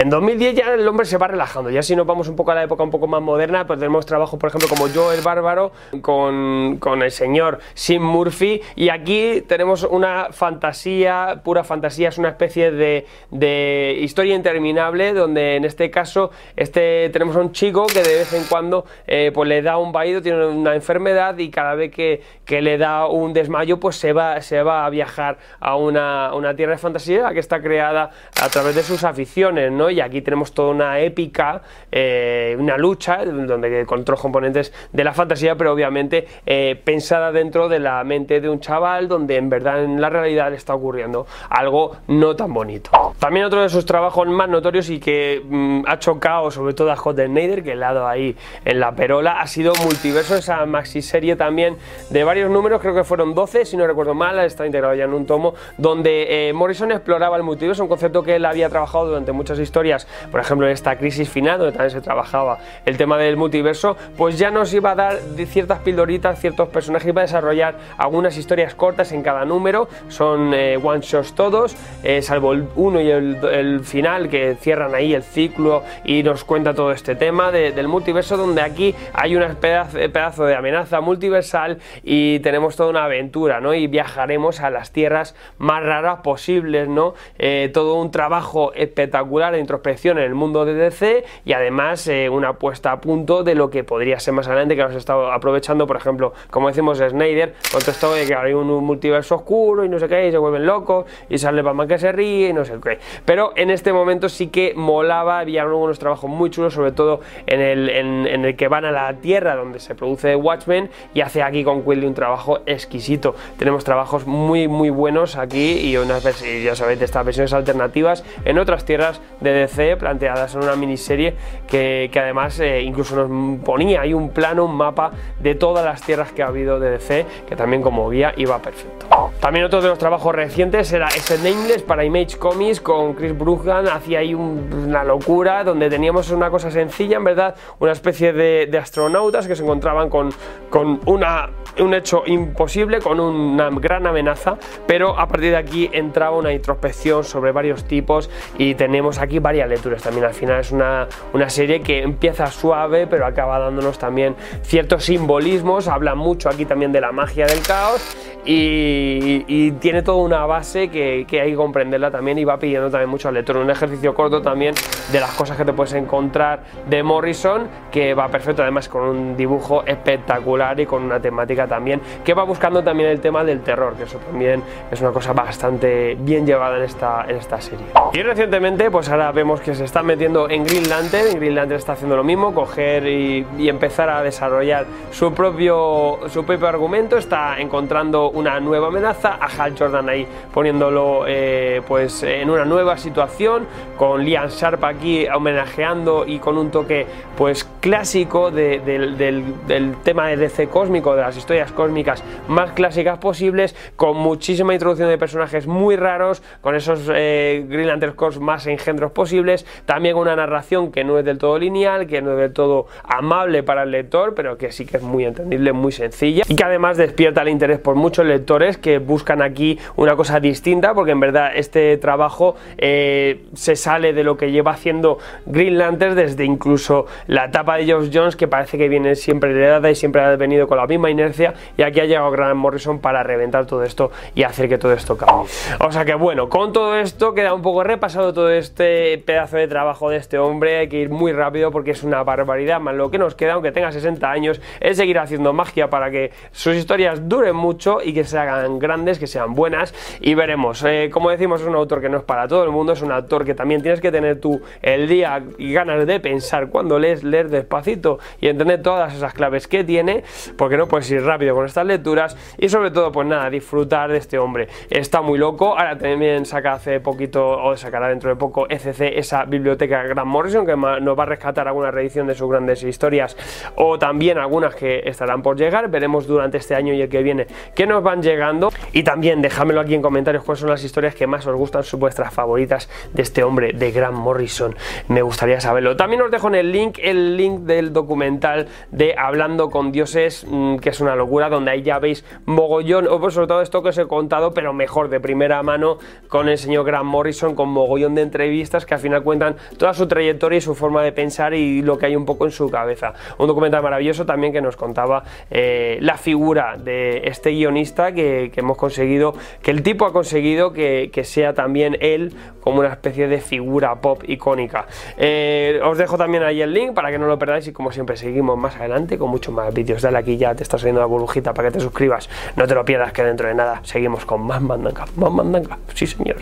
En 0.00 0.08
2010 0.08 0.54
ya 0.54 0.72
el 0.72 0.88
hombre 0.88 1.04
se 1.04 1.18
va 1.18 1.28
relajando, 1.28 1.68
ya 1.68 1.82
si 1.82 1.94
nos 1.94 2.06
vamos 2.06 2.26
un 2.26 2.34
poco 2.34 2.52
a 2.52 2.54
la 2.54 2.62
época 2.62 2.82
un 2.82 2.90
poco 2.90 3.06
más 3.06 3.20
moderna, 3.20 3.66
pues 3.66 3.78
tenemos 3.78 4.06
trabajo, 4.06 4.38
por 4.38 4.48
ejemplo, 4.48 4.66
como 4.66 4.88
Joe 4.88 5.14
el 5.14 5.20
Bárbaro, 5.20 5.72
con, 6.00 6.78
con 6.78 7.02
el 7.02 7.10
señor 7.10 7.58
Sim 7.74 8.00
Murphy, 8.00 8.62
y 8.76 8.88
aquí 8.88 9.42
tenemos 9.46 9.84
una 9.84 10.28
fantasía, 10.30 11.42
pura 11.44 11.64
fantasía, 11.64 12.08
es 12.08 12.16
una 12.16 12.30
especie 12.30 12.70
de, 12.70 13.04
de, 13.30 13.98
historia 14.00 14.34
interminable, 14.34 15.12
donde 15.12 15.56
en 15.56 15.66
este 15.66 15.90
caso 15.90 16.30
este, 16.56 17.10
tenemos 17.10 17.36
a 17.36 17.40
un 17.40 17.52
chico 17.52 17.84
que 17.84 18.02
de 18.02 18.20
vez 18.20 18.32
en 18.32 18.44
cuando 18.44 18.86
eh, 19.06 19.32
pues 19.34 19.50
le 19.50 19.60
da 19.60 19.76
un 19.76 19.92
vaído, 19.92 20.22
tiene 20.22 20.46
una 20.46 20.74
enfermedad 20.74 21.36
y 21.36 21.50
cada 21.50 21.74
vez 21.74 21.90
que, 21.90 22.22
que, 22.46 22.62
le 22.62 22.78
da 22.78 23.06
un 23.06 23.34
desmayo, 23.34 23.78
pues 23.78 23.96
se 23.96 24.14
va, 24.14 24.40
se 24.40 24.62
va 24.62 24.86
a 24.86 24.88
viajar 24.88 25.36
a 25.60 25.76
una, 25.76 26.32
una 26.34 26.56
tierra 26.56 26.72
de 26.72 26.78
fantasía 26.78 27.34
que 27.34 27.40
está 27.40 27.60
creada 27.60 28.12
a 28.40 28.48
través 28.48 28.74
de 28.74 28.82
sus 28.82 29.04
aficiones, 29.04 29.70
¿no? 29.70 29.89
Y 29.90 30.00
aquí 30.00 30.22
tenemos 30.22 30.52
toda 30.52 30.70
una 30.70 31.00
épica, 31.00 31.62
eh, 31.90 32.56
una 32.58 32.76
lucha, 32.76 33.24
donde 33.24 33.84
con 33.86 34.00
otros 34.00 34.20
componentes 34.20 34.72
de 34.92 35.04
la 35.04 35.12
fantasía, 35.12 35.56
pero 35.56 35.72
obviamente 35.72 36.26
eh, 36.46 36.80
pensada 36.82 37.32
dentro 37.32 37.68
de 37.68 37.78
la 37.78 38.02
mente 38.04 38.40
de 38.40 38.48
un 38.48 38.60
chaval, 38.60 39.08
donde 39.08 39.36
en 39.36 39.48
verdad 39.48 39.84
en 39.84 40.00
la 40.00 40.10
realidad 40.10 40.50
le 40.50 40.56
está 40.56 40.74
ocurriendo 40.74 41.26
algo 41.48 41.96
no 42.08 42.36
tan 42.36 42.52
bonito. 42.52 42.90
También 43.18 43.46
otro 43.46 43.62
de 43.62 43.68
sus 43.68 43.84
trabajos 43.84 44.26
más 44.28 44.48
notorios 44.48 44.88
y 44.90 45.00
que 45.00 45.42
mm, 45.44 45.82
ha 45.86 45.98
chocado 45.98 46.50
sobre 46.50 46.74
todo 46.74 46.90
a 46.90 46.96
Hot 46.96 47.16
Snyder, 47.16 47.62
que 47.62 47.72
he 47.72 47.76
dado 47.76 48.06
ahí 48.06 48.36
en 48.64 48.80
la 48.80 48.94
perola, 48.94 49.40
ha 49.40 49.46
sido 49.46 49.72
Multiverso, 49.82 50.36
esa 50.36 50.64
maxi 50.66 51.02
serie 51.02 51.36
también 51.36 51.76
de 52.10 52.24
varios 52.24 52.50
números, 52.50 52.80
creo 52.80 52.94
que 52.94 53.04
fueron 53.04 53.34
12, 53.34 53.64
si 53.64 53.76
no 53.76 53.86
recuerdo 53.86 54.14
mal, 54.14 54.38
está 54.40 54.66
integrado 54.66 54.94
ya 54.94 55.04
en 55.04 55.14
un 55.14 55.26
tomo, 55.26 55.54
donde 55.78 56.48
eh, 56.48 56.52
Morrison 56.52 56.92
exploraba 56.92 57.36
el 57.36 57.42
multiverso, 57.42 57.82
un 57.82 57.88
concepto 57.88 58.22
que 58.22 58.36
él 58.36 58.44
había 58.44 58.68
trabajado 58.68 59.06
durante 59.06 59.32
muchas 59.32 59.58
historias 59.58 59.69
historias, 59.70 60.08
por 60.32 60.40
ejemplo 60.40 60.66
en 60.66 60.72
esta 60.72 60.96
crisis 60.96 61.28
final 61.28 61.58
donde 61.58 61.72
también 61.72 61.92
se 61.92 62.00
trabajaba 62.00 62.58
el 62.84 62.96
tema 62.96 63.16
del 63.18 63.36
multiverso, 63.36 63.96
pues 64.16 64.36
ya 64.36 64.50
nos 64.50 64.74
iba 64.74 64.90
a 64.90 64.94
dar 64.96 65.18
ciertas 65.46 65.78
pildoritas, 65.78 66.40
ciertos 66.40 66.68
personajes, 66.70 67.06
iba 67.06 67.20
a 67.20 67.24
desarrollar 67.24 67.76
algunas 67.96 68.36
historias 68.36 68.74
cortas 68.74 69.12
en 69.12 69.22
cada 69.22 69.44
número, 69.44 69.88
son 70.08 70.52
eh, 70.54 70.76
one 70.82 71.00
shots 71.02 71.34
todos, 71.34 71.76
eh, 72.02 72.20
salvo 72.20 72.52
el 72.52 72.66
uno 72.74 73.00
y 73.00 73.10
el, 73.10 73.80
final 73.84 74.28
que 74.28 74.56
cierran 74.60 74.94
ahí 74.94 75.14
el 75.14 75.22
ciclo 75.22 75.84
y 76.04 76.22
nos 76.22 76.44
cuenta 76.44 76.74
todo 76.74 76.92
este 76.92 77.14
tema 77.14 77.52
del 77.52 77.88
multiverso, 77.88 78.36
donde 78.36 78.62
aquí 78.62 78.94
hay 79.12 79.36
un 79.36 79.54
pedazo, 79.56 79.98
pedazo, 80.12 80.44
de 80.44 80.54
amenaza 80.54 81.00
multiversal 81.00 81.78
y 82.02 82.40
tenemos 82.40 82.76
toda 82.76 82.90
una 82.90 83.04
aventura, 83.04 83.60
¿no? 83.60 83.74
Y 83.74 83.86
viajaremos 83.86 84.60
a 84.60 84.70
las 84.70 84.90
tierras 84.92 85.34
más 85.58 85.82
raras 85.82 86.20
posibles, 86.22 86.88
¿no? 86.88 87.14
Eh, 87.38 87.70
todo 87.72 87.94
un 87.94 88.10
trabajo 88.10 88.72
espectacular 88.74 89.54
introspección 89.60 90.18
en 90.18 90.24
el 90.24 90.34
mundo 90.34 90.64
de 90.64 90.74
DC 90.74 91.24
y 91.44 91.52
además 91.52 92.06
eh, 92.08 92.28
una 92.28 92.54
puesta 92.54 92.92
a 92.92 93.00
punto 93.00 93.44
de 93.44 93.54
lo 93.54 93.70
que 93.70 93.84
podría 93.84 94.18
ser 94.18 94.34
más 94.34 94.46
adelante 94.46 94.76
que 94.76 94.82
hemos 94.82 94.94
estado 94.94 95.32
aprovechando, 95.32 95.86
por 95.86 95.96
ejemplo, 95.96 96.32
como 96.50 96.68
decimos 96.68 96.98
Snyder, 96.98 97.54
con 97.70 97.80
todo 97.80 97.90
esto 97.90 98.14
de 98.14 98.26
que 98.26 98.34
hay 98.34 98.52
un, 98.52 98.70
multiverso 98.84 99.36
oscuro 99.36 99.84
y 99.84 99.88
no 99.88 99.98
sé 99.98 100.08
qué, 100.08 100.28
y 100.28 100.30
se 100.30 100.38
vuelven 100.38 100.66
locos 100.66 101.06
y 101.28 101.38
sale 101.38 101.62
Batman 101.62 101.88
que 101.88 101.98
se 101.98 102.12
ríe 102.12 102.48
y 102.48 102.52
no 102.52 102.64
sé 102.64 102.74
qué. 102.82 102.98
Pero 103.24 103.52
en 103.56 103.70
este 103.70 103.92
momento 103.92 104.28
sí 104.28 104.48
que 104.48 104.72
molaba, 104.74 105.40
había 105.40 105.66
unos 105.66 105.98
trabajos 105.98 106.30
muy 106.30 106.50
chulos, 106.50 106.74
sobre 106.74 106.92
todo 106.92 107.20
en 107.46 107.60
el, 107.60 107.88
en, 107.88 108.44
el 108.44 108.56
que 108.56 108.68
van 108.68 108.84
a 108.84 108.92
la 108.92 109.12
Tierra 109.14 109.54
donde 109.56 109.80
se 109.80 109.94
produce 109.94 110.36
Watchmen 110.36 110.90
y 111.14 111.20
hace 111.20 111.42
aquí 111.42 111.64
con 111.64 111.82
Quilly 111.82 112.06
un 112.06 112.14
trabajo 112.14 112.60
exquisito. 112.66 113.34
Tenemos 113.58 113.84
trabajos 113.84 114.26
muy 114.26 114.68
muy 114.68 114.90
buenos 114.90 115.36
aquí 115.36 115.80
y 115.80 115.96
unas 115.96 116.24
veces, 116.24 116.64
ya 116.64 116.74
sabéis, 116.74 116.98
de 116.98 117.04
estas 117.04 117.24
versiones 117.24 117.52
alternativas 117.52 118.24
en 118.44 118.58
otras 118.58 118.84
tierras 118.84 119.20
de 119.40 119.49
DC 119.52 119.96
planteadas 119.96 120.54
en 120.54 120.62
una 120.62 120.76
miniserie 120.76 121.34
que, 121.66 122.10
además 122.14 122.58
eh, 122.60 122.82
incluso 122.82 123.28
nos 123.28 123.60
ponía 123.60 124.02
ahí 124.02 124.14
un 124.14 124.30
plano, 124.30 124.64
un 124.64 124.76
mapa 124.76 125.12
de 125.38 125.54
todas 125.54 125.84
las 125.84 126.02
tierras 126.02 126.32
que 126.32 126.42
ha 126.42 126.46
habido 126.46 126.80
de 126.80 126.90
DC, 126.90 127.26
que 127.48 127.56
también 127.56 127.82
como 127.82 128.08
guía 128.10 128.32
iba 128.36 128.60
perfecto. 128.60 129.06
También 129.40 129.64
otro 129.64 129.80
de 129.80 129.88
los 129.88 129.98
trabajos 129.98 130.34
recientes 130.34 130.92
era 130.92 131.08
ese 131.08 131.38
Nameless 131.38 131.82
para 131.82 132.04
Image 132.04 132.36
Comics 132.36 132.80
con 132.80 133.14
Chris 133.14 133.36
Brughan, 133.36 133.88
hacía 133.88 134.20
ahí 134.20 134.34
una 134.34 135.04
locura 135.04 135.64
donde 135.64 135.88
teníamos 135.88 136.30
una 136.30 136.50
cosa 136.50 136.70
sencilla, 136.70 137.16
en 137.16 137.24
verdad, 137.24 137.54
una 137.78 137.92
especie 137.92 138.32
de, 138.32 138.78
astronautas 138.80 139.46
que 139.46 139.56
se 139.56 139.62
encontraban 139.62 140.08
con, 140.08 140.30
con 140.70 141.00
una, 141.06 141.50
un 141.78 141.94
hecho 141.94 142.22
imposible, 142.26 143.00
con 143.00 143.20
una 143.20 143.70
gran 143.70 144.06
amenaza, 144.06 144.56
pero 144.86 145.18
a 145.18 145.26
partir 145.26 145.50
de 145.50 145.56
aquí 145.56 145.90
entraba 145.92 146.36
una 146.36 146.52
introspección 146.52 147.24
sobre 147.24 147.52
varios 147.52 147.84
tipos 147.84 148.30
y 148.58 148.74
tenemos 148.74 149.18
aquí 149.18 149.38
varias 149.38 149.68
lecturas 149.68 150.02
también. 150.02 150.24
Al 150.26 150.34
final 150.34 150.60
es 150.60 150.72
una, 150.72 151.08
una 151.32 151.48
serie 151.48 151.80
que 151.80 152.02
empieza 152.02 152.46
suave, 152.46 153.06
pero 153.06 153.26
acaba 153.26 153.58
dándonos 153.58 153.98
también 153.98 154.36
ciertos 154.62 155.04
simbolismos. 155.04 155.88
Habla 155.88 156.14
mucho 156.14 156.48
aquí 156.48 156.64
también 156.64 156.92
de 156.92 157.00
la 157.00 157.12
magia 157.12 157.46
del 157.46 157.60
caos 157.62 158.16
y, 158.44 159.70
tiene 159.80 160.02
toda 160.02 160.18
una 160.18 160.46
base 160.46 160.88
que, 160.88 161.26
hay 161.30 161.50
que 161.50 161.54
comprenderla 161.54 162.10
también 162.10 162.38
y 162.38 162.44
va 162.44 162.58
pidiendo 162.58 162.90
también 162.90 163.10
mucho 163.10 163.28
al. 163.28 163.40
Un 163.40 163.70
ejercicio 163.70 164.14
corto 164.14 164.42
también 164.42 164.74
de 165.10 165.18
las 165.18 165.32
cosas 165.32 165.56
que 165.56 165.64
te 165.64 165.72
puedes 165.72 165.94
encontrar 165.94 166.62
de 166.88 167.02
Morrison, 167.02 167.66
que 167.90 168.14
va 168.14 168.28
perfecto 168.28 168.62
además 168.62 168.88
con 168.88 169.02
un 169.02 169.36
dibujo 169.36 169.82
espectacular 169.84 170.78
y 170.78 170.86
con 170.86 171.02
una 171.02 171.20
temática 171.20 171.59
también 171.66 172.00
que 172.24 172.34
va 172.34 172.44
buscando 172.44 172.82
también 172.82 173.10
el 173.10 173.20
tema 173.20 173.44
del 173.44 173.60
terror, 173.60 173.94
que 173.94 174.04
eso 174.04 174.18
también 174.18 174.62
es 174.90 175.00
una 175.00 175.10
cosa 175.10 175.32
bastante 175.32 176.16
bien 176.18 176.46
llevada 176.46 176.76
en 176.78 176.84
esta, 176.84 177.24
en 177.28 177.36
esta 177.36 177.60
serie. 177.60 177.86
Y 178.12 178.22
recientemente, 178.22 178.90
pues 178.90 179.08
ahora 179.08 179.32
vemos 179.32 179.60
que 179.60 179.74
se 179.74 179.84
está 179.84 180.02
metiendo 180.02 180.48
en 180.48 180.64
Green 180.64 180.88
Lantern, 180.88 181.36
Green 181.36 181.54
Lantern 181.54 181.78
está 181.78 181.92
haciendo 181.92 182.16
lo 182.16 182.24
mismo, 182.24 182.54
coger 182.54 183.06
y, 183.06 183.46
empezar 183.70 184.10
a 184.10 184.22
desarrollar 184.22 184.84
su 185.12 185.32
propio, 185.32 186.18
su 186.28 186.44
propio 186.44 186.66
argumento, 186.66 187.16
está 187.16 187.60
encontrando 187.60 188.30
una 188.30 188.58
nueva 188.58 188.88
amenaza, 188.88 189.38
a 189.40 189.46
Hal 189.46 189.74
Jordan 189.78 190.08
ahí 190.08 190.26
poniéndolo 190.52 191.24
eh, 191.28 191.82
pues 191.86 192.24
en 192.24 192.50
una 192.50 192.64
nueva 192.64 192.96
situación, 192.96 193.66
con 193.96 194.24
Liam 194.24 194.48
Sharp 194.48 194.82
aquí 194.84 195.26
homenajeando 195.28 196.24
y 196.26 196.38
con 196.38 196.58
un 196.58 196.70
toque 196.70 197.06
pues 197.36 197.64
clásico 197.80 198.50
del, 198.50 199.94
tema 200.02 200.28
de 200.28 200.36
DC 200.36 200.68
cósmico, 200.68 201.14
de 201.14 201.22
las 201.22 201.36
historias 201.36 201.49
cósmicas 201.74 202.22
más 202.48 202.72
clásicas 202.72 203.18
posibles, 203.18 203.74
con 203.96 204.16
muchísima 204.16 204.72
introducción 204.72 205.08
de 205.08 205.18
personajes 205.18 205.66
muy 205.66 205.96
raros, 205.96 206.42
con 206.60 206.74
esos 206.74 207.10
eh, 207.12 207.64
Green 207.68 207.90
Corps 208.14 208.38
más 208.38 208.66
engendros 208.66 209.12
posibles, 209.12 209.66
también 209.84 210.16
una 210.16 210.36
narración 210.36 210.92
que 210.92 211.04
no 211.04 211.18
es 211.18 211.24
del 211.24 211.38
todo 211.38 211.58
lineal, 211.58 212.06
que 212.06 212.22
no 212.22 212.32
es 212.32 212.38
del 212.38 212.52
todo 212.52 212.86
amable 213.04 213.62
para 213.62 213.82
el 213.82 213.90
lector, 213.90 214.34
pero 214.34 214.56
que 214.56 214.70
sí 214.72 214.86
que 214.86 214.98
es 214.98 215.02
muy 215.02 215.24
entendible, 215.24 215.72
muy 215.72 215.92
sencilla 215.92 216.44
y 216.48 216.54
que 216.54 216.64
además 216.64 216.96
despierta 216.96 217.42
el 217.42 217.48
interés 217.48 217.78
por 217.78 217.96
muchos 217.96 218.24
lectores 218.26 218.78
que 218.78 218.98
buscan 218.98 219.42
aquí 219.42 219.78
una 219.96 220.16
cosa 220.16 220.40
distinta, 220.40 220.94
porque 220.94 221.12
en 221.12 221.20
verdad 221.20 221.52
este 221.54 221.96
trabajo 221.98 222.56
eh, 222.78 223.44
se 223.54 223.76
sale 223.76 224.12
de 224.12 224.24
lo 224.24 224.36
que 224.36 224.52
lleva 224.52 224.72
haciendo 224.72 225.18
Green 225.46 225.78
Lantern 225.78 226.14
desde 226.14 226.44
incluso 226.44 227.06
la 227.26 227.46
etapa 227.46 227.76
de 227.76 227.86
Geoff 227.86 228.10
Jones, 228.12 228.36
que 228.36 228.48
parece 228.48 228.78
que 228.78 228.88
viene 228.88 229.14
siempre 229.14 229.50
heredada 229.50 229.90
y 229.90 229.94
siempre 229.94 230.22
ha 230.22 230.36
venido 230.36 230.68
con 230.68 230.76
la 230.76 230.86
misma 230.86 231.10
inercia, 231.10 231.39
y 231.76 231.82
aquí 231.82 232.00
ha 232.00 232.04
llegado 232.04 232.30
Grant 232.30 232.56
Morrison 232.56 233.00
para 233.00 233.22
reventar 233.22 233.66
todo 233.66 233.82
esto 233.84 234.10
y 234.34 234.42
hacer 234.42 234.68
que 234.68 234.78
todo 234.78 234.92
esto 234.92 235.16
cambie. 235.16 235.50
O 235.80 235.92
sea 235.92 236.04
que 236.04 236.14
bueno, 236.14 236.48
con 236.48 236.72
todo 236.72 236.96
esto 236.96 237.34
queda 237.34 237.54
un 237.54 237.62
poco 237.62 237.82
repasado 237.82 238.32
todo 238.32 238.50
este 238.50 239.18
pedazo 239.18 239.56
de 239.56 239.68
trabajo 239.68 240.10
de 240.10 240.16
este 240.16 240.38
hombre, 240.38 240.78
hay 240.78 240.88
que 240.88 240.98
ir 240.98 241.10
muy 241.10 241.32
rápido 241.32 241.70
porque 241.70 241.92
es 241.92 242.02
una 242.02 242.22
barbaridad, 242.22 242.80
más 242.80 242.94
lo 242.94 243.10
que 243.10 243.18
nos 243.18 243.34
queda, 243.34 243.54
aunque 243.54 243.72
tenga 243.72 243.92
60 243.92 244.30
años, 244.30 244.60
es 244.80 244.96
seguir 244.96 245.18
haciendo 245.18 245.52
magia 245.52 245.90
para 245.90 246.10
que 246.10 246.32
sus 246.52 246.74
historias 246.74 247.28
duren 247.28 247.56
mucho 247.56 247.98
y 248.02 248.12
que 248.12 248.24
se 248.24 248.38
hagan 248.38 248.78
grandes, 248.78 249.18
que 249.18 249.26
sean 249.26 249.54
buenas, 249.54 249.94
y 250.20 250.34
veremos. 250.34 250.82
Eh, 250.84 251.10
como 251.12 251.30
decimos, 251.30 251.60
es 251.60 251.66
un 251.66 251.74
autor 251.74 252.00
que 252.00 252.08
no 252.08 252.18
es 252.18 252.24
para 252.24 252.48
todo 252.48 252.64
el 252.64 252.70
mundo, 252.70 252.92
es 252.92 253.02
un 253.02 253.12
autor 253.12 253.44
que 253.44 253.54
también 253.54 253.82
tienes 253.82 254.00
que 254.00 254.12
tener 254.12 254.40
tú 254.40 254.60
el 254.82 255.08
día 255.08 255.42
y 255.58 255.72
ganas 255.72 256.06
de 256.06 256.20
pensar 256.20 256.68
cuando 256.68 256.98
lees, 256.98 257.24
leer 257.24 257.48
despacito 257.48 258.18
y 258.40 258.48
entender 258.48 258.82
todas 258.82 259.14
esas 259.14 259.32
claves 259.32 259.68
que 259.68 259.84
tiene, 259.84 260.24
porque 260.56 260.76
no 260.76 260.86
puedes 260.86 261.10
ir 261.10 261.22
rápido 261.30 261.54
con 261.54 261.64
estas 261.64 261.86
lecturas, 261.86 262.36
y 262.58 262.68
sobre 262.68 262.90
todo, 262.90 263.12
pues 263.12 263.26
nada, 263.26 263.48
disfrutar 263.48 264.10
de 264.10 264.18
este 264.18 264.36
hombre. 264.36 264.66
Está 264.90 265.22
muy 265.22 265.38
loco, 265.38 265.78
ahora 265.78 265.96
también 265.96 266.44
saca 266.44 266.72
hace 266.72 266.98
poquito, 266.98 267.48
o 267.48 267.76
sacará 267.76 268.08
dentro 268.08 268.30
de 268.30 268.36
poco, 268.36 268.66
ECC, 268.68 269.16
esa 269.16 269.44
biblioteca 269.44 270.02
Grant 270.02 270.26
Morrison, 270.26 270.66
que 270.66 270.76
nos 270.76 271.16
va 271.18 271.22
a 271.22 271.26
rescatar 271.26 271.68
alguna 271.68 271.92
reedición 271.92 272.26
de 272.26 272.34
sus 272.34 272.50
grandes 272.50 272.82
historias, 272.82 273.36
o 273.76 273.96
también 273.96 274.38
algunas 274.38 274.74
que 274.74 275.02
estarán 275.04 275.40
por 275.42 275.56
llegar, 275.56 275.88
veremos 275.88 276.26
durante 276.26 276.58
este 276.58 276.74
año 276.74 276.94
y 276.94 277.02
el 277.02 277.08
que 277.08 277.22
viene 277.22 277.46
que 277.76 277.86
nos 277.86 278.02
van 278.02 278.22
llegando, 278.22 278.70
y 278.92 279.04
también 279.04 279.40
déjamelo 279.40 279.80
aquí 279.80 279.94
en 279.94 280.02
comentarios 280.02 280.42
cuáles 280.42 280.60
son 280.60 280.70
las 280.70 280.82
historias 280.82 281.14
que 281.14 281.28
más 281.28 281.46
os 281.46 281.54
gustan, 281.54 281.84
sus 281.84 282.00
vuestras 282.00 282.34
favoritas 282.34 282.90
de 283.12 283.22
este 283.22 283.44
hombre, 283.44 283.72
de 283.72 283.92
Grant 283.92 284.16
Morrison, 284.16 284.74
me 285.06 285.22
gustaría 285.22 285.60
saberlo. 285.60 285.94
También 285.94 286.22
os 286.22 286.30
dejo 286.32 286.48
en 286.48 286.56
el 286.56 286.72
link, 286.72 286.98
el 287.00 287.36
link 287.36 287.60
del 287.60 287.92
documental 287.92 288.66
de 288.90 289.14
Hablando 289.16 289.70
con 289.70 289.92
Dioses, 289.92 290.46
mm, 290.48 290.76
que 290.76 290.90
es 290.90 291.00
una 291.00 291.14
locura, 291.20 291.48
donde 291.48 291.70
ahí 291.70 291.82
ya 291.82 291.98
veis 291.98 292.24
mogollón, 292.46 293.06
o 293.06 293.20
pues 293.20 293.34
sobre 293.34 293.46
todo 293.46 293.62
esto 293.62 293.82
que 293.82 293.90
os 293.90 293.98
he 293.98 294.06
contado, 294.06 294.52
pero 294.52 294.72
mejor 294.72 295.08
de 295.08 295.20
primera 295.20 295.62
mano 295.62 295.98
con 296.28 296.48
el 296.48 296.58
señor 296.58 296.84
Grant 296.84 297.04
Morrison, 297.04 297.54
con 297.54 297.68
mogollón 297.68 298.14
de 298.14 298.22
entrevistas 298.22 298.86
que 298.86 298.94
al 298.94 299.00
final 299.00 299.22
cuentan 299.22 299.56
toda 299.78 299.94
su 299.94 300.08
trayectoria 300.08 300.58
y 300.58 300.60
su 300.60 300.74
forma 300.74 301.02
de 301.02 301.12
pensar 301.12 301.54
y 301.54 301.82
lo 301.82 301.98
que 301.98 302.06
hay 302.06 302.16
un 302.16 302.24
poco 302.24 302.44
en 302.44 302.50
su 302.50 302.70
cabeza. 302.70 303.14
Un 303.38 303.46
documental 303.46 303.82
maravilloso 303.82 304.26
también 304.26 304.52
que 304.52 304.60
nos 304.60 304.76
contaba 304.76 305.22
eh, 305.50 305.98
la 306.00 306.16
figura 306.16 306.76
de 306.76 307.22
este 307.24 307.50
guionista 307.50 308.12
que, 308.12 308.52
hemos 308.56 308.76
conseguido, 308.76 309.34
que 309.62 309.70
el 309.70 309.82
tipo 309.82 310.04
ha 310.06 310.12
conseguido 310.12 310.72
que, 310.72 311.10
sea 311.20 311.52
también 311.52 311.98
él 312.00 312.32
como 312.60 312.80
una 312.80 312.88
especie 312.88 313.28
de 313.28 313.40
figura 313.40 314.00
pop 314.00 314.22
icónica. 314.26 314.86
Eh, 315.18 315.80
os 315.84 315.98
dejo 315.98 316.16
también 316.16 316.42
ahí 316.42 316.62
el 316.62 316.72
link 316.72 316.94
para 316.94 317.10
que 317.10 317.18
no 317.18 317.26
lo 317.26 317.38
perdáis 317.38 317.66
y 317.68 317.72
como 317.72 317.92
siempre 317.92 318.16
seguimos 318.16 318.56
más 318.58 318.76
adelante 318.76 319.18
con 319.18 319.30
muchos 319.30 319.54
más 319.54 319.72
vídeos. 319.72 320.02
Dale 320.02 320.18
aquí 320.18 320.36
ya, 320.38 320.54
te 320.54 320.62
está 320.62 320.78
saliendo 320.78 321.00
la 321.00 321.06
burbujita 321.10 321.52
para 321.52 321.68
que 321.68 321.78
te 321.78 321.80
suscribas. 321.80 322.28
No 322.56 322.66
te 322.66 322.74
lo 322.74 322.84
pierdas 322.84 323.12
que 323.12 323.22
dentro 323.22 323.48
de 323.48 323.54
nada 323.54 323.80
seguimos 323.84 324.24
con 324.24 324.42
más 324.42 324.62
mandanga, 324.62 325.04
más 325.16 325.30
mandanga. 325.30 325.78
Sí 325.94 326.06
señor. 326.06 326.36